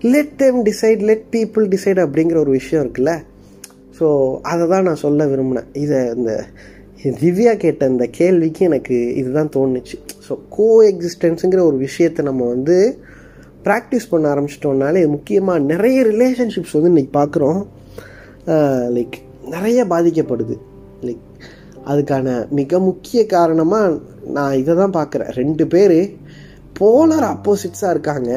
let 0.01 0.35
them 0.35 0.59
decide 0.65 1.01
let 1.09 1.25
people 1.31 1.65
decide 1.75 1.99
அப்படிங்கிற 2.05 2.37
ஒரு 2.37 2.51
விஷயம் 2.51 2.83
இருக்குல்ல. 2.83 3.13
ஸோ 3.99 4.07
அதை 4.41 4.67
தான் 4.67 4.83
நான் 4.83 5.03
சொல்ல 5.05 5.25
விரும்பினேன். 5.25 5.69
இதை 5.73 5.97
இந்த 6.15 6.45
திவ்யா 7.03 7.51
கேட்ட 7.63 7.87
இந்த 7.91 8.05
கேள்விக்கு 8.17 8.61
எனக்கு 8.67 8.95
இதுதான் 9.19 9.51
தோணுச்சு. 9.55 9.97
ஸோ 10.25 10.33
கோ 10.55 10.65
எக்ஸிஸ்டன்ஸுங்கிற 10.87 11.61
ஒரு 11.69 11.77
விஷயத்தை 11.85 12.21
நம்ம 12.29 12.47
வந்து 12.53 12.75
ப்ராக்டிஸ் 13.67 14.09
பண்ண 14.11 14.25
ஆரம்பிச்சிட்டோம்னாலே 14.33 15.01
முக்கியமாக 15.13 15.59
நிறைய 15.71 15.99
ரிலேஷன்ஷிப்ஸ் 16.09 16.75
வந்து 16.77 16.91
இன்றைக்கி 16.93 17.11
பார்க்குறோம் 17.19 17.61
லைக் 18.95 19.15
நிறைய 19.55 19.79
பாதிக்கப்படுது. 19.93 20.55
லைக் 21.07 21.23
அதுக்கான 21.91 22.27
மிக 22.59 22.79
முக்கிய 22.87 23.19
காரணமாக 23.35 23.99
நான் 24.37 24.57
இதை 24.61 24.75
தான் 24.81 24.95
பார்க்குறேன் 24.97 25.31
ரெண்டு 25.41 25.67
பேர் 25.73 25.99
போலர் 26.79 27.25
ஆப்போசிட்ஸாக 27.33 27.93
இருக்காங்க. 27.95 28.31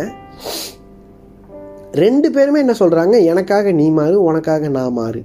ரெண்டு 2.05 2.29
பேருமே 2.37 2.63
என்ன 2.65 2.77
சொல்கிறாங்க 2.83 3.17
எனக்காக 3.33 3.73
நீ 3.81 3.89
மாறு 3.99 4.17
உனக்காக 4.29 4.69
நான் 4.77 4.97
மாறு. 5.01 5.23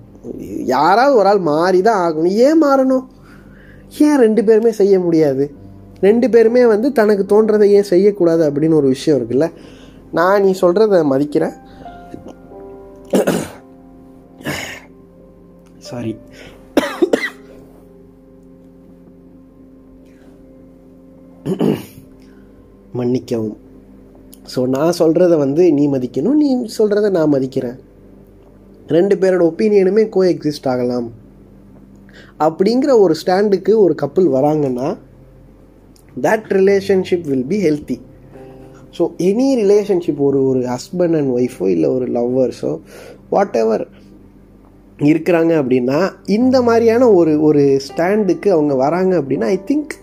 யாராவது 0.74 1.16
ஒரு 1.20 1.30
ஆள் 1.34 1.44
மாறி 1.52 1.80
தான் 1.90 2.02
ஆகணும். 2.08 2.36
ஏன் 2.48 2.62
மாறணும்? 2.66 3.06
ஏன் 4.08 4.20
ரெண்டு 4.26 4.44
பேருமே 4.44 4.72
செய்ய 4.72 5.00
முடியாது? 5.00 5.46
ரெண்டு 6.00 6.30
பேருமே 6.30 6.66
வந்து 6.66 6.92
தனக்கு 6.92 7.24
தோன்றதை 7.32 7.68
ஏன் 7.78 7.92
செய்யக்கூடாது 7.94 8.44
அப்படின்னு 8.50 8.80
ஒரு 8.82 8.88
விஷயம் 8.88 9.18
இருக்குல்ல? 9.20 9.48
நான் 10.12 10.44
நீ 10.44 10.52
சொல்கிறத 10.62 11.00
மதிக்கிறேன். 11.14 11.56
சாரி 15.90 16.14
மன்னிக்கவும். 23.00 23.58
ஸோ 24.54 24.60
நான் 24.76 24.98
சொல்கிறத 25.00 25.34
வந்து 25.38 25.64
நீ 25.78 25.84
மதிக்கணும். 25.88 26.38
நீ 26.42 26.50
சொல்கிறத 26.78 27.10
நான் 27.10 27.34
மதிக்கிறேன். 27.34 27.78
ரெண்டு 28.96 29.16
பேரோட 29.16 29.44
ஒப்பீனியனுமே 29.52 30.04
கோ 30.10 30.24
எக்ஸிஸ்ட் 30.24 30.70
ஆகலாம். 30.72 31.08
அப்படிங்கிற 32.40 32.92
ஒரு 33.00 33.16
ஸ்டாண்டுக்கு 33.22 33.74
ஒரு 33.78 33.96
கப்புள் 34.02 34.28
வராங்கன்னா 34.32 34.90
that 36.22 36.50
relationship 36.52 37.28
will 37.28 37.48
be 37.48 37.60
healthy 37.64 37.98
so 38.98 39.06
any 39.20 39.48
relationship 39.56 40.22
ஒரு 40.22 40.40
ஒரு 40.46 40.62
ஹஸ்பண்ட் 40.66 41.16
அண்ட் 41.16 41.32
ஒய்ஃபோ 41.34 41.66
இல்லை 41.68 41.90
ஒரு 41.90 42.06
லவ்வர்ஸோ 42.08 42.72
வாட் 43.30 43.56
எவர் 43.56 43.86
இருக்கிறாங்க 45.00 45.54
அப்படின்னா 45.62 45.98
இந்த 46.28 46.58
மாதிரியான 46.62 47.10
ஒரு 47.12 47.34
ஒரு 47.40 47.64
ஸ்டாண்டுக்கு 47.88 48.50
அவங்க 48.50 48.76
வராங்க 48.76 49.14
அப்படின்னா 49.22 49.50
I 49.50 49.60
think 49.68 49.94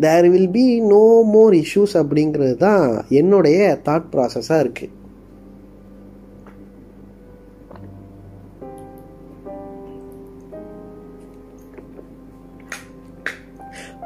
there 0.00 0.28
will 0.28 0.50
be 0.50 0.66
no 0.86 1.04
more 1.32 1.54
issues 1.54 1.94
அப்படிங்கிறது 1.96 2.54
தான் 2.56 2.84
என்னுடைய 3.10 3.58
தாட் 3.84 4.08
ப்ராசஸாக 4.12 4.62
இருக்குது 4.62 4.92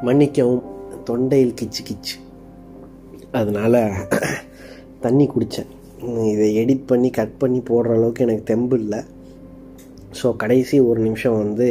மன்னிக்கவும் 0.07 0.63
தொண்டையில் 1.07 1.57
கிச்சு 1.59 1.81
கிச்சு. 1.89 2.15
அதனால் 3.39 3.81
தண்ணி 5.05 5.25
குடித்தேன் 5.33 5.71
இதை 6.31 6.47
எடிட் 6.61 6.87
பண்ணி 6.91 7.09
கட் 7.17 7.35
பண்ணி 7.41 7.59
போடுற 7.69 7.91
அளவுக்கு 7.97 8.25
எனக்கு 8.25 8.43
தெம்பு 8.51 8.77
இல்லை. 8.83 8.99
ஸோ 10.19 10.27
கடைசி 10.43 10.77
ஒரு 10.89 10.99
நிமிஷம் 11.07 11.37
வந்து 11.43 11.67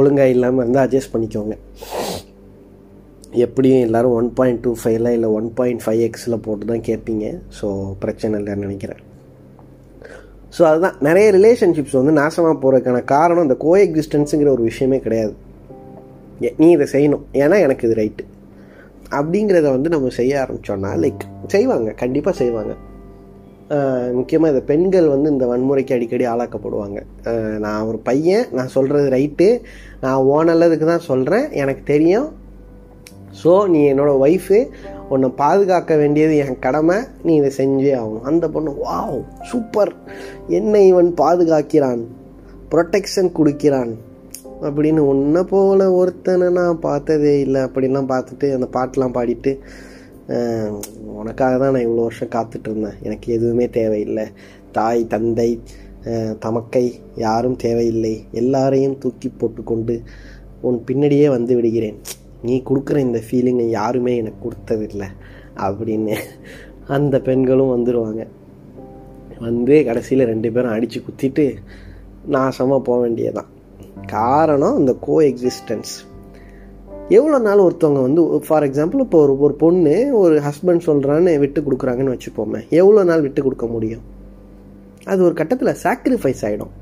ஒழுங்காக 0.00 0.34
இல்லாமல் 0.34 0.62
இருந்தால் 0.62 0.86
அட்ஜஸ்ட் 0.86 1.12
பண்ணிக்கோங்க. 1.14 1.56
எப்படியும் 3.46 3.84
எல்லோரும் 3.86 4.16
ஒன் 4.18 4.30
பாயிண்ட் 4.38 4.62
டூ 4.66 4.72
ஃபைவ்ல 4.82 5.08
இல்லை 5.16 5.28
ஒன் 5.38 5.48
பாயிண்ட் 5.58 5.82
ஃபைவ் 5.84 6.02
எக்ஸில் 6.08 6.42
போட்டு 6.46 6.70
தான் 6.70 6.86
கேட்பீங்க. 6.88 7.26
ஸோ 7.58 7.66
பிரச்சனை 8.02 8.34
இல்லைன்னு 8.40 8.66
நினைக்கிறேன். 8.66 9.02
ஸோ 10.56 10.62
அதுதான். 10.70 10.96
நிறைய 11.08 11.26
ரிலேஷன்ஷிப்ஸ் 11.38 11.98
வந்து 12.00 12.14
நாசமாக 12.20 12.56
போகிறதுக்கான 12.62 13.02
காரணம் 13.14 13.46
இந்த 13.48 13.58
கோ 13.66 13.72
எக்ஸிஸ்டன்ஸுங்கிற 13.86 14.50
ஒரு 14.56 14.64
விஷயமே 14.70 15.00
கிடையாது. 15.06 15.34
நீ 16.60 16.66
இதை 16.76 16.86
செய்யணும். 16.94 17.24
ஏன்னா 17.42 17.58
எனக்கு 17.66 17.86
இது 17.88 17.96
ரைட்டு 18.02 18.24
அப்படிங்கிறத 19.18 19.66
வந்து 19.76 19.88
நம்ம 19.94 20.12
செய்ய 20.18 20.34
ஆரம்பித்தோன்னா 20.42 20.90
லைக் 21.04 21.24
செய்வாங்க. 21.54 21.90
கண்டிப்பாக 22.02 22.36
செய்வாங்க. 22.42 22.74
முக்கியமாக 24.16 24.52
இந்த 24.52 24.62
பெண்கள் 24.70 25.06
வந்து 25.12 25.28
இந்த 25.34 25.44
வன்முறைக்கு 25.50 25.94
அடிக்கடி 25.96 26.24
ஆளாக்கப்படுவாங்க. 26.32 26.98
நான் 27.64 27.86
ஒரு 27.90 27.98
பையன் 28.08 28.44
நான் 28.58 28.74
சொல்கிறது 28.74 29.06
ரைட்டு 29.14 29.48
நான் 30.04 30.20
ஓனல்லதுக்கு 30.34 30.86
தான் 30.90 31.08
சொல்கிறேன் 31.10 31.46
எனக்கு 31.62 31.82
தெரியும். 31.92 32.28
ஸோ 33.40 33.52
நீ 33.72 33.80
என்னோடய 33.92 34.20
ஒய்ஃபு 34.26 34.58
உன்னை 35.14 35.28
பாதுகாக்க 35.40 35.92
வேண்டியது 36.02 36.36
என் 36.44 36.62
கடமை. 36.66 36.98
நீ 37.26 37.32
இதை 37.40 37.50
செஞ்சே 37.58 37.92
ஆகணும். 38.00 38.26
அந்த 38.30 38.44
பொண்ணு 38.54 38.70
வாவ் 38.84 39.18
சூப்பர் 39.50 39.92
என்னை 40.58 40.82
இவன் 40.92 41.10
பாதுகாக்கிறான். 41.22 42.02
ப்ரொட்டெக்ஷன் 42.72 43.30
கொடுக்கிறான். 43.38 43.92
அப்படின்னு 44.66 45.00
ஒன்றை 45.12 45.42
போல 45.52 45.80
ஒருத்தனை 45.98 46.46
நான் 46.58 46.84
பார்த்ததே 46.86 47.34
இல்லை. 47.46 47.60
அப்படின்லாம் 47.68 48.10
பார்த்துட்டு 48.12 48.48
அந்த 48.56 48.68
பாட்டெலாம் 48.76 49.16
பாடிட்டு 49.16 49.52
உனக்காக 51.20 51.52
தான் 51.62 51.74
நான் 51.74 51.86
இவ்வளோ 51.88 52.06
வருஷம் 52.06 52.34
காத்துட்டு 52.36 52.68
இருந்தேன். 52.70 52.96
எனக்கு 53.06 53.26
எதுவுமே 53.36 53.66
தேவையில்லை. 53.78 54.26
தாய் 54.78 55.02
தந்தை 55.14 55.50
தமக்கை 56.44 56.86
யாரும் 57.24 57.58
தேவையில்லை. 57.64 58.14
எல்லாரையும் 58.40 58.98
தூக்கி 59.02 59.28
போட்டுக்கொண்டு 59.28 59.94
உன் 60.66 60.78
பின்னாடியே 60.88 61.28
வந்து 61.36 61.52
விடுகிறேன். 61.58 61.98
நீ 62.46 62.54
கொடுக்குற 62.68 62.96
இந்த 63.06 63.20
ஃபீலிங்கை 63.26 63.66
யாருமே 63.78 64.12
எனக்கு 64.22 64.40
கொடுத்ததில்லை 64.44 65.08
அப்படின்னு 65.66 66.16
அந்த 66.96 67.16
பெண்களும் 67.28 67.74
வந்துடுவாங்க 67.74 68.24
வந்து 69.46 69.76
கடைசியில் 69.88 70.30
ரெண்டு 70.32 70.48
பேரும் 70.54 70.74
அடித்து 70.74 70.98
குத்திட்டு 71.00 71.44
நாசமாக 72.34 72.80
போக 72.88 72.98
வேண்டியதான் 73.04 73.50
காரணம் 74.04 74.78
இந்த 74.78 74.94
கோ 75.00 75.20
எக்ஸிஸ்டன்ஸ் 75.20 75.92
எவ்வளோ 77.08 77.38
நாள் 77.38 77.58
ஒருத்தவங்க 77.58 78.00
வந்து 78.00 78.40
ஃபார் 78.46 78.62
எக்ஸாம்பிள் 78.62 79.00
இப்போ 79.00 79.18
ஒரு 79.20 79.38
ஒரு 79.38 79.54
பொண்ணு 79.54 80.18
ஒரு 80.18 80.40
ஹஸ்பண்ட் 80.40 80.86
சொல்கிறான்னு 80.86 81.38
விட்டு 81.38 81.60
கொடுக்குறாங்கன்னு 81.60 82.14
வச்சுப்போமே 82.14 82.68
எவ்வளோ 82.68 83.04
நாள் 83.04 83.20
விட்டு 83.20 83.42
கொடுக்க 83.42 83.66
முடியும்? 83.66 84.02
அது 85.04 85.22
ஒரு 85.22 85.34
கட்டத்தில் 85.34 85.76
சாக்ரிஃபைஸ் 85.82 86.42
ஆகிடும் 86.42 86.74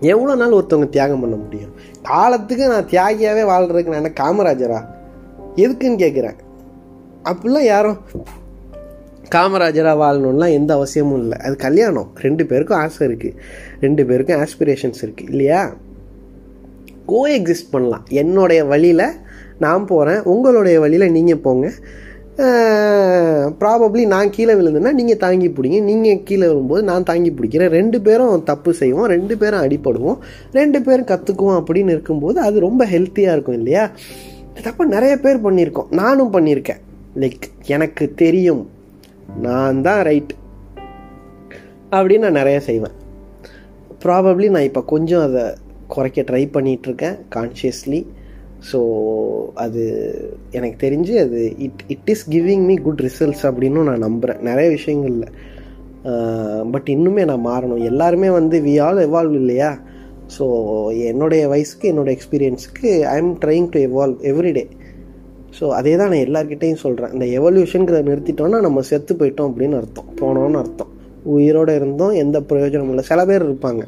எவ்வளோ 0.00 0.34
நாள் 0.34 0.50
ஒருத்தவங்க 0.50 0.88
தியாகம் 0.88 1.20
பண்ண 1.20 1.36
முடியும்? 1.36 1.72
காலத்துக்கு 2.02 2.66
நான் 2.68 2.84
தியாகியாகவே 2.84 3.42
வாழ்கிறதுக்கு 3.52 3.92
நான் 3.92 4.02
என்ன 4.04 4.12
காமராஜரா? 4.20 4.84
எதுக்குன்னு 5.56 6.02
கேட்குறேன் 6.04 6.38
அப்படிலாம் 7.24 7.62
யாரும் 7.62 7.98
காமராஜராக 9.30 10.00
வாழணும்லாம் 10.02 10.52
எந்த 10.52 10.74
அவசியமும் 10.74 11.20
இல்லை. 11.20 11.38
அது 11.38 11.56
கல்யாணம். 11.56 12.10
ரெண்டு 12.16 12.46
பேருக்கும் 12.46 12.78
ஆசை 12.78 13.08
இருக்குது 13.08 13.36
ரெண்டு 13.80 14.06
பேருக்கும் 14.06 14.40
ஆஸ்பிரேஷன்ஸ் 14.40 15.02
இருக்குது 15.02 15.28
இல்லையா? 15.28 15.72
கோ 17.10 17.20
எக்ஸிஸ்ட் 17.38 17.72
பண்ணலாம். 17.74 18.04
என்னுடைய 18.22 18.60
வழியில் 18.72 19.06
நான் 19.64 19.88
போகிறேன் 19.90 20.22
உங்களுடைய 20.32 20.76
வழியில் 20.84 21.14
நீங்கள் 21.16 21.42
போங்க. 21.46 21.66
ப்ராபப்ளி 23.60 24.02
நான் 24.12 24.32
கீழே 24.34 24.52
விழுந்தேன்னா 24.58 24.92
நீங்கள் 24.98 25.20
தாங்கி 25.24 25.48
பிடிங்க. 25.56 25.78
நீங்கள் 25.88 26.22
கீழே 26.28 26.46
விழும்போது 26.50 26.82
நான் 26.90 27.06
தாங்கி 27.10 27.30
பிடிக்கிறேன். 27.38 27.72
ரெண்டு 27.78 27.98
பேரும் 28.06 28.44
தப்பு 28.50 28.70
செய்வோம். 28.80 29.08
ரெண்டு 29.14 29.34
பேரும் 29.40 29.62
அடிப்படுவோம் 29.64 30.18
ரெண்டு 30.58 30.80
பேரும் 30.86 31.08
கற்றுக்குவோம் 31.12 31.58
அப்படின்னு 31.60 31.94
இருக்கும்போது 31.96 32.38
அது 32.48 32.66
ரொம்ப 32.68 32.84
ஹெல்த்தியாக 32.94 33.36
இருக்கும் 33.36 33.58
இல்லையா? 33.60 33.84
தப்பு 34.66 34.84
நிறைய 34.94 35.14
பேர் 35.24 35.44
பண்ணியிருக்கோம். 35.46 35.90
நானும் 36.02 36.32
பண்ணியிருக்கேன். 36.36 36.80
லைக் 37.22 37.46
எனக்கு 37.76 38.06
தெரியும். 38.22 38.62
நான் 39.46 39.82
தான் 39.88 40.02
ரைட் 40.08 40.32
அப்படின்னு 41.96 42.24
நான் 42.26 42.40
நிறைய 42.40 42.58
செய்வேன். 42.68 42.96
ப்ராபப்ளி 44.04 44.48
நான் 44.54 44.68
இப்போ 44.68 44.82
கொஞ்சம் 44.94 45.24
அதை 45.28 45.44
குறைக்க 45.94 46.24
ட்ரை 46.30 46.42
பண்ணிகிட்ருக்கேன் 46.56 47.16
கான்ஷியஸ்லி 47.36 48.00
ஸோ 48.70 48.80
அது 49.64 49.82
எனக்கு 50.58 50.76
தெரிஞ்சு 50.86 51.14
அது 51.24 51.38
it 51.66 51.82
it 51.94 52.10
is 52.14 52.24
giving 52.34 52.64
me 52.70 52.74
good 52.86 53.02
results 53.06 53.44
அப்படின்னு 53.50 53.86
நான் 53.88 54.04
நம்புகிறேன் 54.06 54.42
நிறைய 54.48 54.68
விஷயங்களில். 54.76 55.30
பட் 56.74 56.88
இன்னுமே 56.94 57.22
நான் 57.30 57.46
மாறணும். 57.50 57.82
எல்லாருமே 57.90 58.28
வந்து 58.38 58.56
வி 58.66 58.74
ஆல் 58.86 59.00
எவால்வ் 59.06 59.36
இல்லையா? 59.40 59.70
ஸோ 60.36 60.44
என்னுடைய 61.10 61.42
வயசுக்கு 61.52 61.86
என்னோடய 61.92 62.16
எக்ஸ்பீரியன்ஸுக்கு 62.16 62.90
I 63.12 63.16
am 63.22 63.32
trying 63.44 63.68
to 63.74 63.80
evolve 63.88 64.20
everyday 64.30 64.64
so 65.58 65.64
அதே 65.78 65.92
தான் 66.00 66.10
நான் 66.12 66.24
எல்லாருக்கிட்டையும் 66.26 66.82
சொல்கிறேன் 66.82 67.12
இந்த 67.16 67.26
எவல்யூஷனுங்கிறத 67.38 68.02
நிறுத்திட்டோன்னா 68.10 68.58
நம்ம 68.66 68.82
செத்து 68.90 69.12
போயிட்டோம் 69.20 69.48
அப்படின்னு 69.50 69.78
அர்த்தம். 69.80 70.10
போனோன்னு 70.20 70.60
அர்த்தம். 70.62 70.92
உயிரோடு 71.34 71.72
இருந்தோம் 71.80 72.14
எந்த 72.24 72.36
பிரயோஜனமும் 72.50 72.92
இல்லை. 72.94 73.04
சில 73.08 73.20
பேர் 73.30 73.46
இருப்பாங்க. 73.48 73.82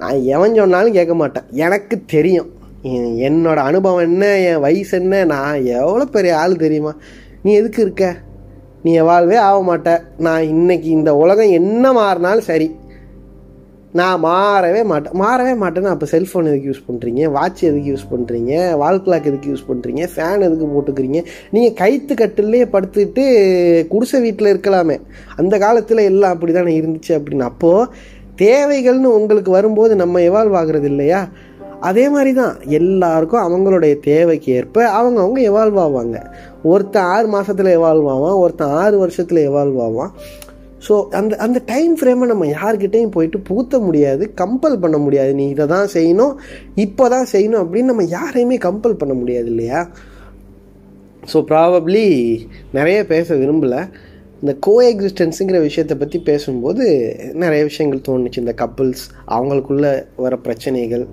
நான் 0.00 0.22
எவன் 0.34 0.58
சொன்னாலும் 0.60 0.96
கேட்க 0.98 1.14
மாட்டேன். 1.14 1.46
எனக்கு 1.64 1.96
தெரியும். 2.14 2.50
என்னோட 3.28 3.58
அனுபவம் 3.68 4.06
என்ன 4.08 4.24
என் 4.48 4.64
வயசு 4.64 4.94
என்ன 4.98 5.24
நான் 5.34 5.64
எவ்வளோ 5.78 6.04
பெரிய 6.16 6.32
ஆள் 6.38 6.62
தெரியுமா? 6.64 6.92
நீ 7.42 7.50
எதுக்கு 7.60 7.80
இருக்க? 7.82 8.06
நீ 8.82 8.90
வாழ்வே 8.98 9.36
ஆக 9.46 9.56
மாட்ட. 9.68 9.92
நான் 10.26 10.44
இன்னைக்கு 10.54 10.88
இந்த 10.98 11.10
உலகம் 11.22 11.56
என்ன 11.60 11.92
மாறினாலும் 11.92 12.48
சரி. 12.50 12.68
நான் 13.98 14.22
மாறவே 14.24 14.80
மாட்டேன். 14.90 15.14
மாறவே 15.20 15.52
மாட்டேன்னு 15.60 15.92
அப்போ 15.92 16.06
செல்ஃபோன் 16.10 16.48
எதுக்கு 16.50 16.68
யூஸ் 16.70 16.82
பண்ணுறீங்க 16.88 17.22
வாட்ச் 17.36 17.62
எதுக்கு 17.68 17.90
யூஸ் 17.92 18.04
பண்ணுறீங்க 18.10 18.52
வால் 18.76 19.00
கிளாக் 19.06 19.28
எதுக்கு 19.30 19.52
யூஸ் 19.52 19.68
பண்ணுறீங்க 19.70 20.02
ஃபேன் 20.14 20.44
எதுக்கு 20.48 20.66
போட்டுக்கிறீங்க? 20.74 21.20
நீங்கள் 21.50 21.76
கைத்து 21.80 22.14
கட்டிலே 22.14 22.62
படுத்துட்டு 22.74 23.24
குடிசை 23.92 24.20
வீட்டில் 24.20 24.52
இருக்கலாமே. 24.54 24.98
அந்த 25.36 25.58
காலத்தில் 25.58 26.08
எல்லாம் 26.10 26.34
அப்படி 26.36 26.52
தானே 26.52 26.74
இருந்துச்சு 26.80 27.12
அப்படின்னு. 27.18 27.48
அப்போது 27.52 27.90
தேவைகள்னு 28.44 29.16
உங்களுக்கு 29.18 29.50
வரும்போது 29.58 29.92
நம்ம 30.02 30.20
எவால்வ் 30.30 30.58
ஆகுறது 30.60 30.88
இல்லையா? 30.92 31.20
அதே 31.88 32.04
மாதிரி 32.14 32.30
தான் 32.40 32.54
எல்லாருக்கும் 32.78 33.44
அவங்களுடைய 33.46 33.94
தேவைக்கு 34.08 34.48
ஏற்ப 34.58 34.84
அவங்கவுங்க 34.98 35.40
எவால்வ் 35.50 35.78
ஆவாங்க. 35.84 36.18
ஒருத்தன் 36.72 37.08
ஆறு 37.14 37.28
மாதத்தில் 37.34 37.70
எவால்வ் 37.78 38.08
ஆவான் 38.14 38.40
ஒருத்தன் 38.42 38.74
ஆறு 38.82 38.96
வருஷத்தில் 39.02 39.40
எவால்வ் 39.48 39.80
ஆவான். 39.86 40.12
ஸோ 40.86 40.94
அந்த 41.18 41.36
அந்த 41.44 41.58
டைம் 41.70 41.94
ஃப்ரேமை 41.98 42.26
நம்ம 42.32 42.46
யார்கிட்டையும் 42.46 43.14
போயிட்டு 43.14 43.38
புகுத்த 43.48 43.78
முடியாது 43.86 44.24
கம்பல் 44.42 44.76
பண்ண 44.82 44.96
முடியாது. 45.04 45.32
நீ 45.40 45.46
இதை 45.54 45.66
தான் 45.74 45.88
செய்யணும் 45.94 46.34
இப்போ 46.84 47.04
தான் 47.14 47.30
செய்யணும் 47.32 47.62
அப்படின்னு 47.62 47.92
நம்ம 47.92 48.06
யாரையுமே 48.16 48.58
கம்பல் 48.66 49.00
பண்ண 49.00 49.14
முடியாது 49.14 49.48
இல்லையா? 49.54 49.80
ஸோ 51.32 51.40
ப்ராபப்ளி 51.50 52.04
நிறைய 52.76 52.98
பேச 53.06 53.34
விரும்பலை. 53.34 53.80
இந்த 54.42 54.52
கோ 54.66 54.74
எக்ஸிஸ்டன்ஸுங்கிற 54.90 55.58
விஷயத்தை 55.66 55.94
பற்றி 56.00 56.18
பேசும்போது 56.28 56.84
நிறைய 57.42 57.62
விஷயங்கள் 57.68 58.06
தோணுச்சு. 58.08 58.42
இந்த 58.44 58.54
கப்புள்ஸ் 58.60 59.04
அவங்களுக்குள்ள 59.36 59.86
வர 60.24 60.34
பிரச்சனைகள் 60.46 61.04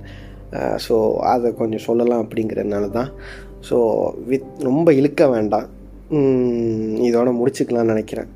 ஸோ 0.86 0.96
அதை 1.32 1.50
கொஞ்சம் 1.62 1.86
சொல்லலாம் 1.88 2.22
அப்படிங்கிறதுனால 2.26 2.90
தான் 2.98 3.10
ஸோ 3.70 3.78
வித் 4.30 4.52
ரொம்ப 4.70 4.88
இழுக்க 5.00 5.28
வேண்டாம். 5.34 5.68
இதோட 7.08 7.30
முடிச்சுக்கலாம்னு 7.40 7.94
நினைக்கிறேன். 7.94 8.30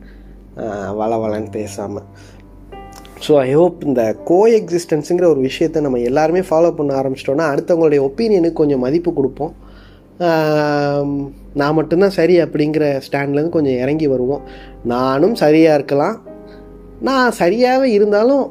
வள 0.99 1.11
வளன்னு 1.23 1.51
பேசாமல் 1.57 2.07
ஸோ 3.25 3.31
ஐ 3.45 3.49
ஹோப் 3.59 3.79
இந்த 3.89 4.01
கோ 4.29 4.39
எக்ஸிஸ்டன்ஸுங்கிற 4.57 5.25
ஒரு 5.33 5.41
விஷயத்தை 5.47 5.79
நம்ம 5.85 5.99
எல்லாருமே 6.09 6.41
ஃபாலோ 6.49 6.69
பண்ண 6.77 6.91
ஆரம்பிச்சிட்டோன்னா 7.01 7.47
அடுத்தவங்களுடைய 7.53 8.01
ஒப்பீனியனுக்கு 8.07 8.59
கொஞ்சம் 8.61 8.83
மதிப்பு 8.85 9.11
கொடுப்போம். 9.17 9.53
நான் 11.59 11.75
மட்டும்தான் 11.77 12.15
சரி 12.19 12.35
அப்படிங்கிற 12.45 12.85
ஸ்டாண்ட்லேருந்து 13.05 13.55
கொஞ்சம் 13.57 13.79
இறங்கி 13.83 14.07
வருவோம். 14.13 14.41
நானும் 14.93 15.35
சரியாக 15.43 15.77
இருக்கலாம். 15.79 16.17
நான் 17.07 17.37
சரியாகவே 17.41 17.89
இருந்தாலும் 17.97 18.43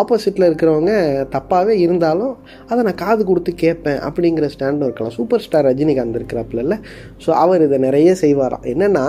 ஆப்போசிட்டில் 0.00 0.46
இருக்கிறவங்க 0.48 0.92
தப்பாகவே 1.34 1.74
இருந்தாலும் 1.84 2.32
அதை 2.68 2.78
நான் 2.86 3.02
காது 3.02 3.22
கொடுத்து 3.28 3.52
கேட்பேன் 3.64 4.00
அப்படிங்கிற 4.06 4.46
ஸ்டாண்டும் 4.54 4.86
இருக்கலாம். 4.88 5.14
சூப்பர் 5.18 5.44
ஸ்டார் 5.44 5.68
ரஜினிகாந்த் 5.70 6.18
இருக்கிறாப்புல 6.20 6.78
ஸோ 7.24 7.30
அவர் 7.42 7.64
இதை 7.66 7.78
நிறைய 7.88 8.10
செய்வாராம். 8.22 8.64
என்னென்னா 8.72 9.04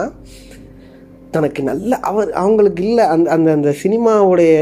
தனக்கு 1.35 1.61
நல்ல 1.69 1.97
அவர் 2.09 2.29
அவங்களுக்கு 2.41 2.83
இல்லை 2.89 3.05
அந்த 3.13 3.27
அந்த 3.35 3.49
அந்த 3.57 3.71
சினிமாவுடைய 3.83 4.53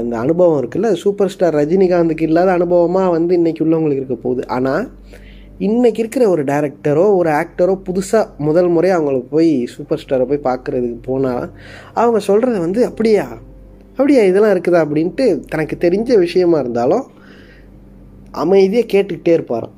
அந்த 0.00 0.16
அனுபவம் 0.24 0.58
இருக்குல்ல. 0.60 0.90
சூப்பர் 1.04 1.32
ஸ்டார் 1.34 1.58
ரஜினிகாந்துக்கு 1.62 2.26
இல்லாத 2.30 2.50
அனுபவமாக 2.58 3.14
வந்து 3.16 3.32
இன்றைக்கி 3.40 3.62
உள்ளவங்களுக்கு 3.66 4.02
இருக்க 4.02 4.18
போகுது. 4.26 4.44
ஆனால் 4.56 4.84
இன்றைக்கி 5.60 5.98
இருக்கிற 5.98 6.28
ஒரு 6.28 6.44
டேரக்டரோ 6.44 7.14
ஒரு 7.14 7.30
ஆக்டரோ 7.30 7.80
புதுசாக 7.84 8.36
முதல் 8.38 8.68
முறை 8.68 8.90
அவங்களுக்கு 8.90 9.28
போய் 9.28 9.66
சூப்பர் 9.66 10.04
ஸ்டாரை 10.06 10.24
போய் 10.24 10.54
பார்க்குறதுக்கு 10.54 10.98
போனால் 11.02 11.50
அவங்க 11.94 12.18
சொல்கிறது 12.18 12.58
வந்து 12.58 12.84
அப்படியா? 12.84 13.26
அப்படியா? 13.90 14.22
இதெல்லாம் 14.22 14.56
இருக்குதா? 14.56 14.82
அப்படின்ட்டு 14.86 15.40
தனக்கு 15.48 15.76
தெரிஞ்ச 15.80 16.18
விஷயமா 16.18 16.58
இருந்தாலும் 16.58 17.04
அமைதியாக 18.30 18.86
கேட்டுக்கிட்டே 18.86 19.28
இருப்பாராம். 19.28 19.74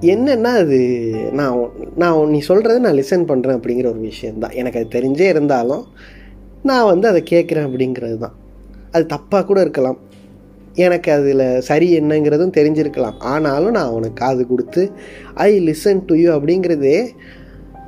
என்னென்னா 0.00 0.44
அது 0.44 0.78
நான் 1.32 1.68
நான் 1.96 2.28
நீ 2.28 2.42
சொல்கிறத 2.48 2.78
நான் 2.78 2.94
லிசன் 2.94 3.28
பண்ணுறேன் 3.30 3.58
அப்படிங்கிற 3.58 3.86
ஒரு 3.86 3.98
விஷயந்தான் 3.98 4.50
எனக்கு 4.50 4.78
அது 4.78 5.00
தெரிஞ்சே 5.00 5.28
இருந்தாலும் 5.28 5.84
நான் 6.62 6.84
வந்து 6.84 7.08
அதை 7.08 7.22
கேட்குறேன் 7.30 7.68
அப்படிங்கிறது 7.68 8.18
தான். 8.18 8.34
அது 8.92 9.06
தப்பாக 9.14 9.44
கூட 9.44 9.60
இருக்கலாம். 9.60 9.98
எனக்கு 10.74 11.12
அதில் 11.12 11.60
சரி 11.60 11.98
என்னங்கிறதும் 11.98 12.56
தெரிஞ்சிருக்கலாம். 12.58 13.16
ஆனாலும் 13.18 13.70
நான் 13.70 13.90
அவனுக்கு 13.90 14.24
காது 14.24 14.46
கொடுத்து 14.46 14.90
ஐ 15.34 15.50
லிசன் 15.68 16.02
டு 16.06 16.14
யூ 16.14 16.28
அப்படிங்கிறதே 16.36 16.98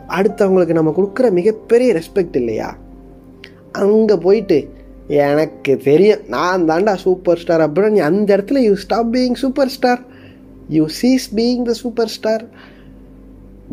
அடுத்தவங்களுக்கு 0.08 0.78
நம்ம 0.78 0.94
கொடுக்குற 0.96 1.30
மிகப்பெரிய 1.32 2.00
ரெஸ்பெக்ட் 2.00 2.36
இல்லையா? 2.36 2.76
அங்கே 3.72 4.16
போயிட்டு 4.16 4.58
எனக்கு 5.06 5.72
தெரியும். 5.76 6.20
நான் 6.28 6.68
தாண்டா 6.68 6.94
சூப்பர் 6.94 7.38
ஸ்டார் 7.38 7.64
அப்படின்னு 7.66 8.04
அந்த 8.10 8.36
இடத்துல 8.36 8.60
you 8.68 8.74
stop 8.74 9.10
being 9.16 9.38
super 9.44 9.68
star 9.68 10.02
you 10.68 10.84
cease 11.00 11.26
being 11.34 11.62
the 11.62 11.72
super 11.72 12.08
star 12.08 12.44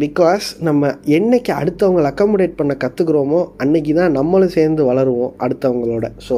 because 0.02 0.46
நம்ம 0.68 0.90
என்னைக்கு 1.18 1.52
அடுத்தவங்களை 1.60 2.08
அக்கமடேட் 2.12 2.58
பண்ண 2.60 2.74
கற்றுக்குறோமோ 2.84 3.40
அன்னைக்கு 3.64 3.94
தான் 4.00 4.16
நம்மளும் 4.18 4.54
சேர்ந்து 4.56 4.82
வளருவோம் 4.90 5.34
அடுத்தவங்களோட. 5.44 6.06
ஸோ 6.28 6.38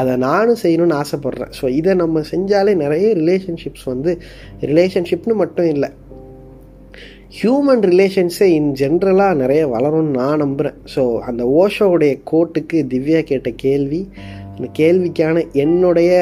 அதை 0.00 0.14
நானும் 0.26 0.60
செய்யணும்னு 0.62 0.98
ஆசைப்பட்றேன். 1.02 1.52
ஸோ 1.58 1.68
இதை 1.78 1.94
நம்ம 2.02 2.22
செஞ்சாலே 2.32 2.74
நிறைய 2.84 3.08
ரிலேஷன்ஷிப்ஸ் 3.20 3.86
வந்து 3.92 4.12
ரிலேஷன்ஷிப்னு 4.70 5.36
மட்டும் 5.42 5.70
இல்லை. 5.74 5.90
ஹியூமன் 7.38 7.82
ரிலேஷன்ஸே 7.90 8.46
இன் 8.58 8.68
ஜென்ரலாக 8.80 9.40
நிறைய 9.40 9.62
வளரும்னு 9.72 10.16
நான் 10.18 10.42
நம்புகிறேன் 10.44 10.76
ஸோ 10.94 11.02
அந்த 11.28 11.42
ஓஷோவுடைய 11.62 12.12
கோட்டுக்கு 12.30 12.78
திவ்யா 12.92 13.20
கேட்ட 13.30 13.50
கேள்வி 13.64 14.02
அந்த 14.50 14.68
கேள்விக்கான 14.78 15.42
என்னுடைய 15.64 16.12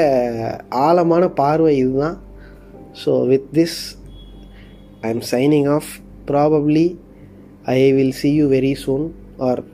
ஆழமான 0.87 1.25
பார்வை 1.41 1.75
இதுதான். 1.83 2.17
So 3.05 3.13
with 3.33 3.51
this 3.59 3.79
I 5.07 5.11
am 5.15 5.27
signing 5.35 5.69
off 5.77 5.91
probably 6.27 6.99
I 7.67 7.93
will 7.97 8.13
see 8.13 8.31
you 8.31 8.49
very 8.49 8.75
soon 8.75 9.15
or 9.39 9.65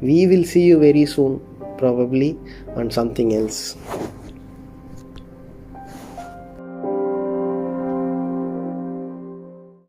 we 0.00 0.26
will 0.26 0.44
see 0.44 0.64
you 0.64 0.78
very 0.78 1.06
soon 1.06 1.40
probably 1.78 2.38
on 2.76 2.90
something 2.90 3.34
else. 3.34 3.76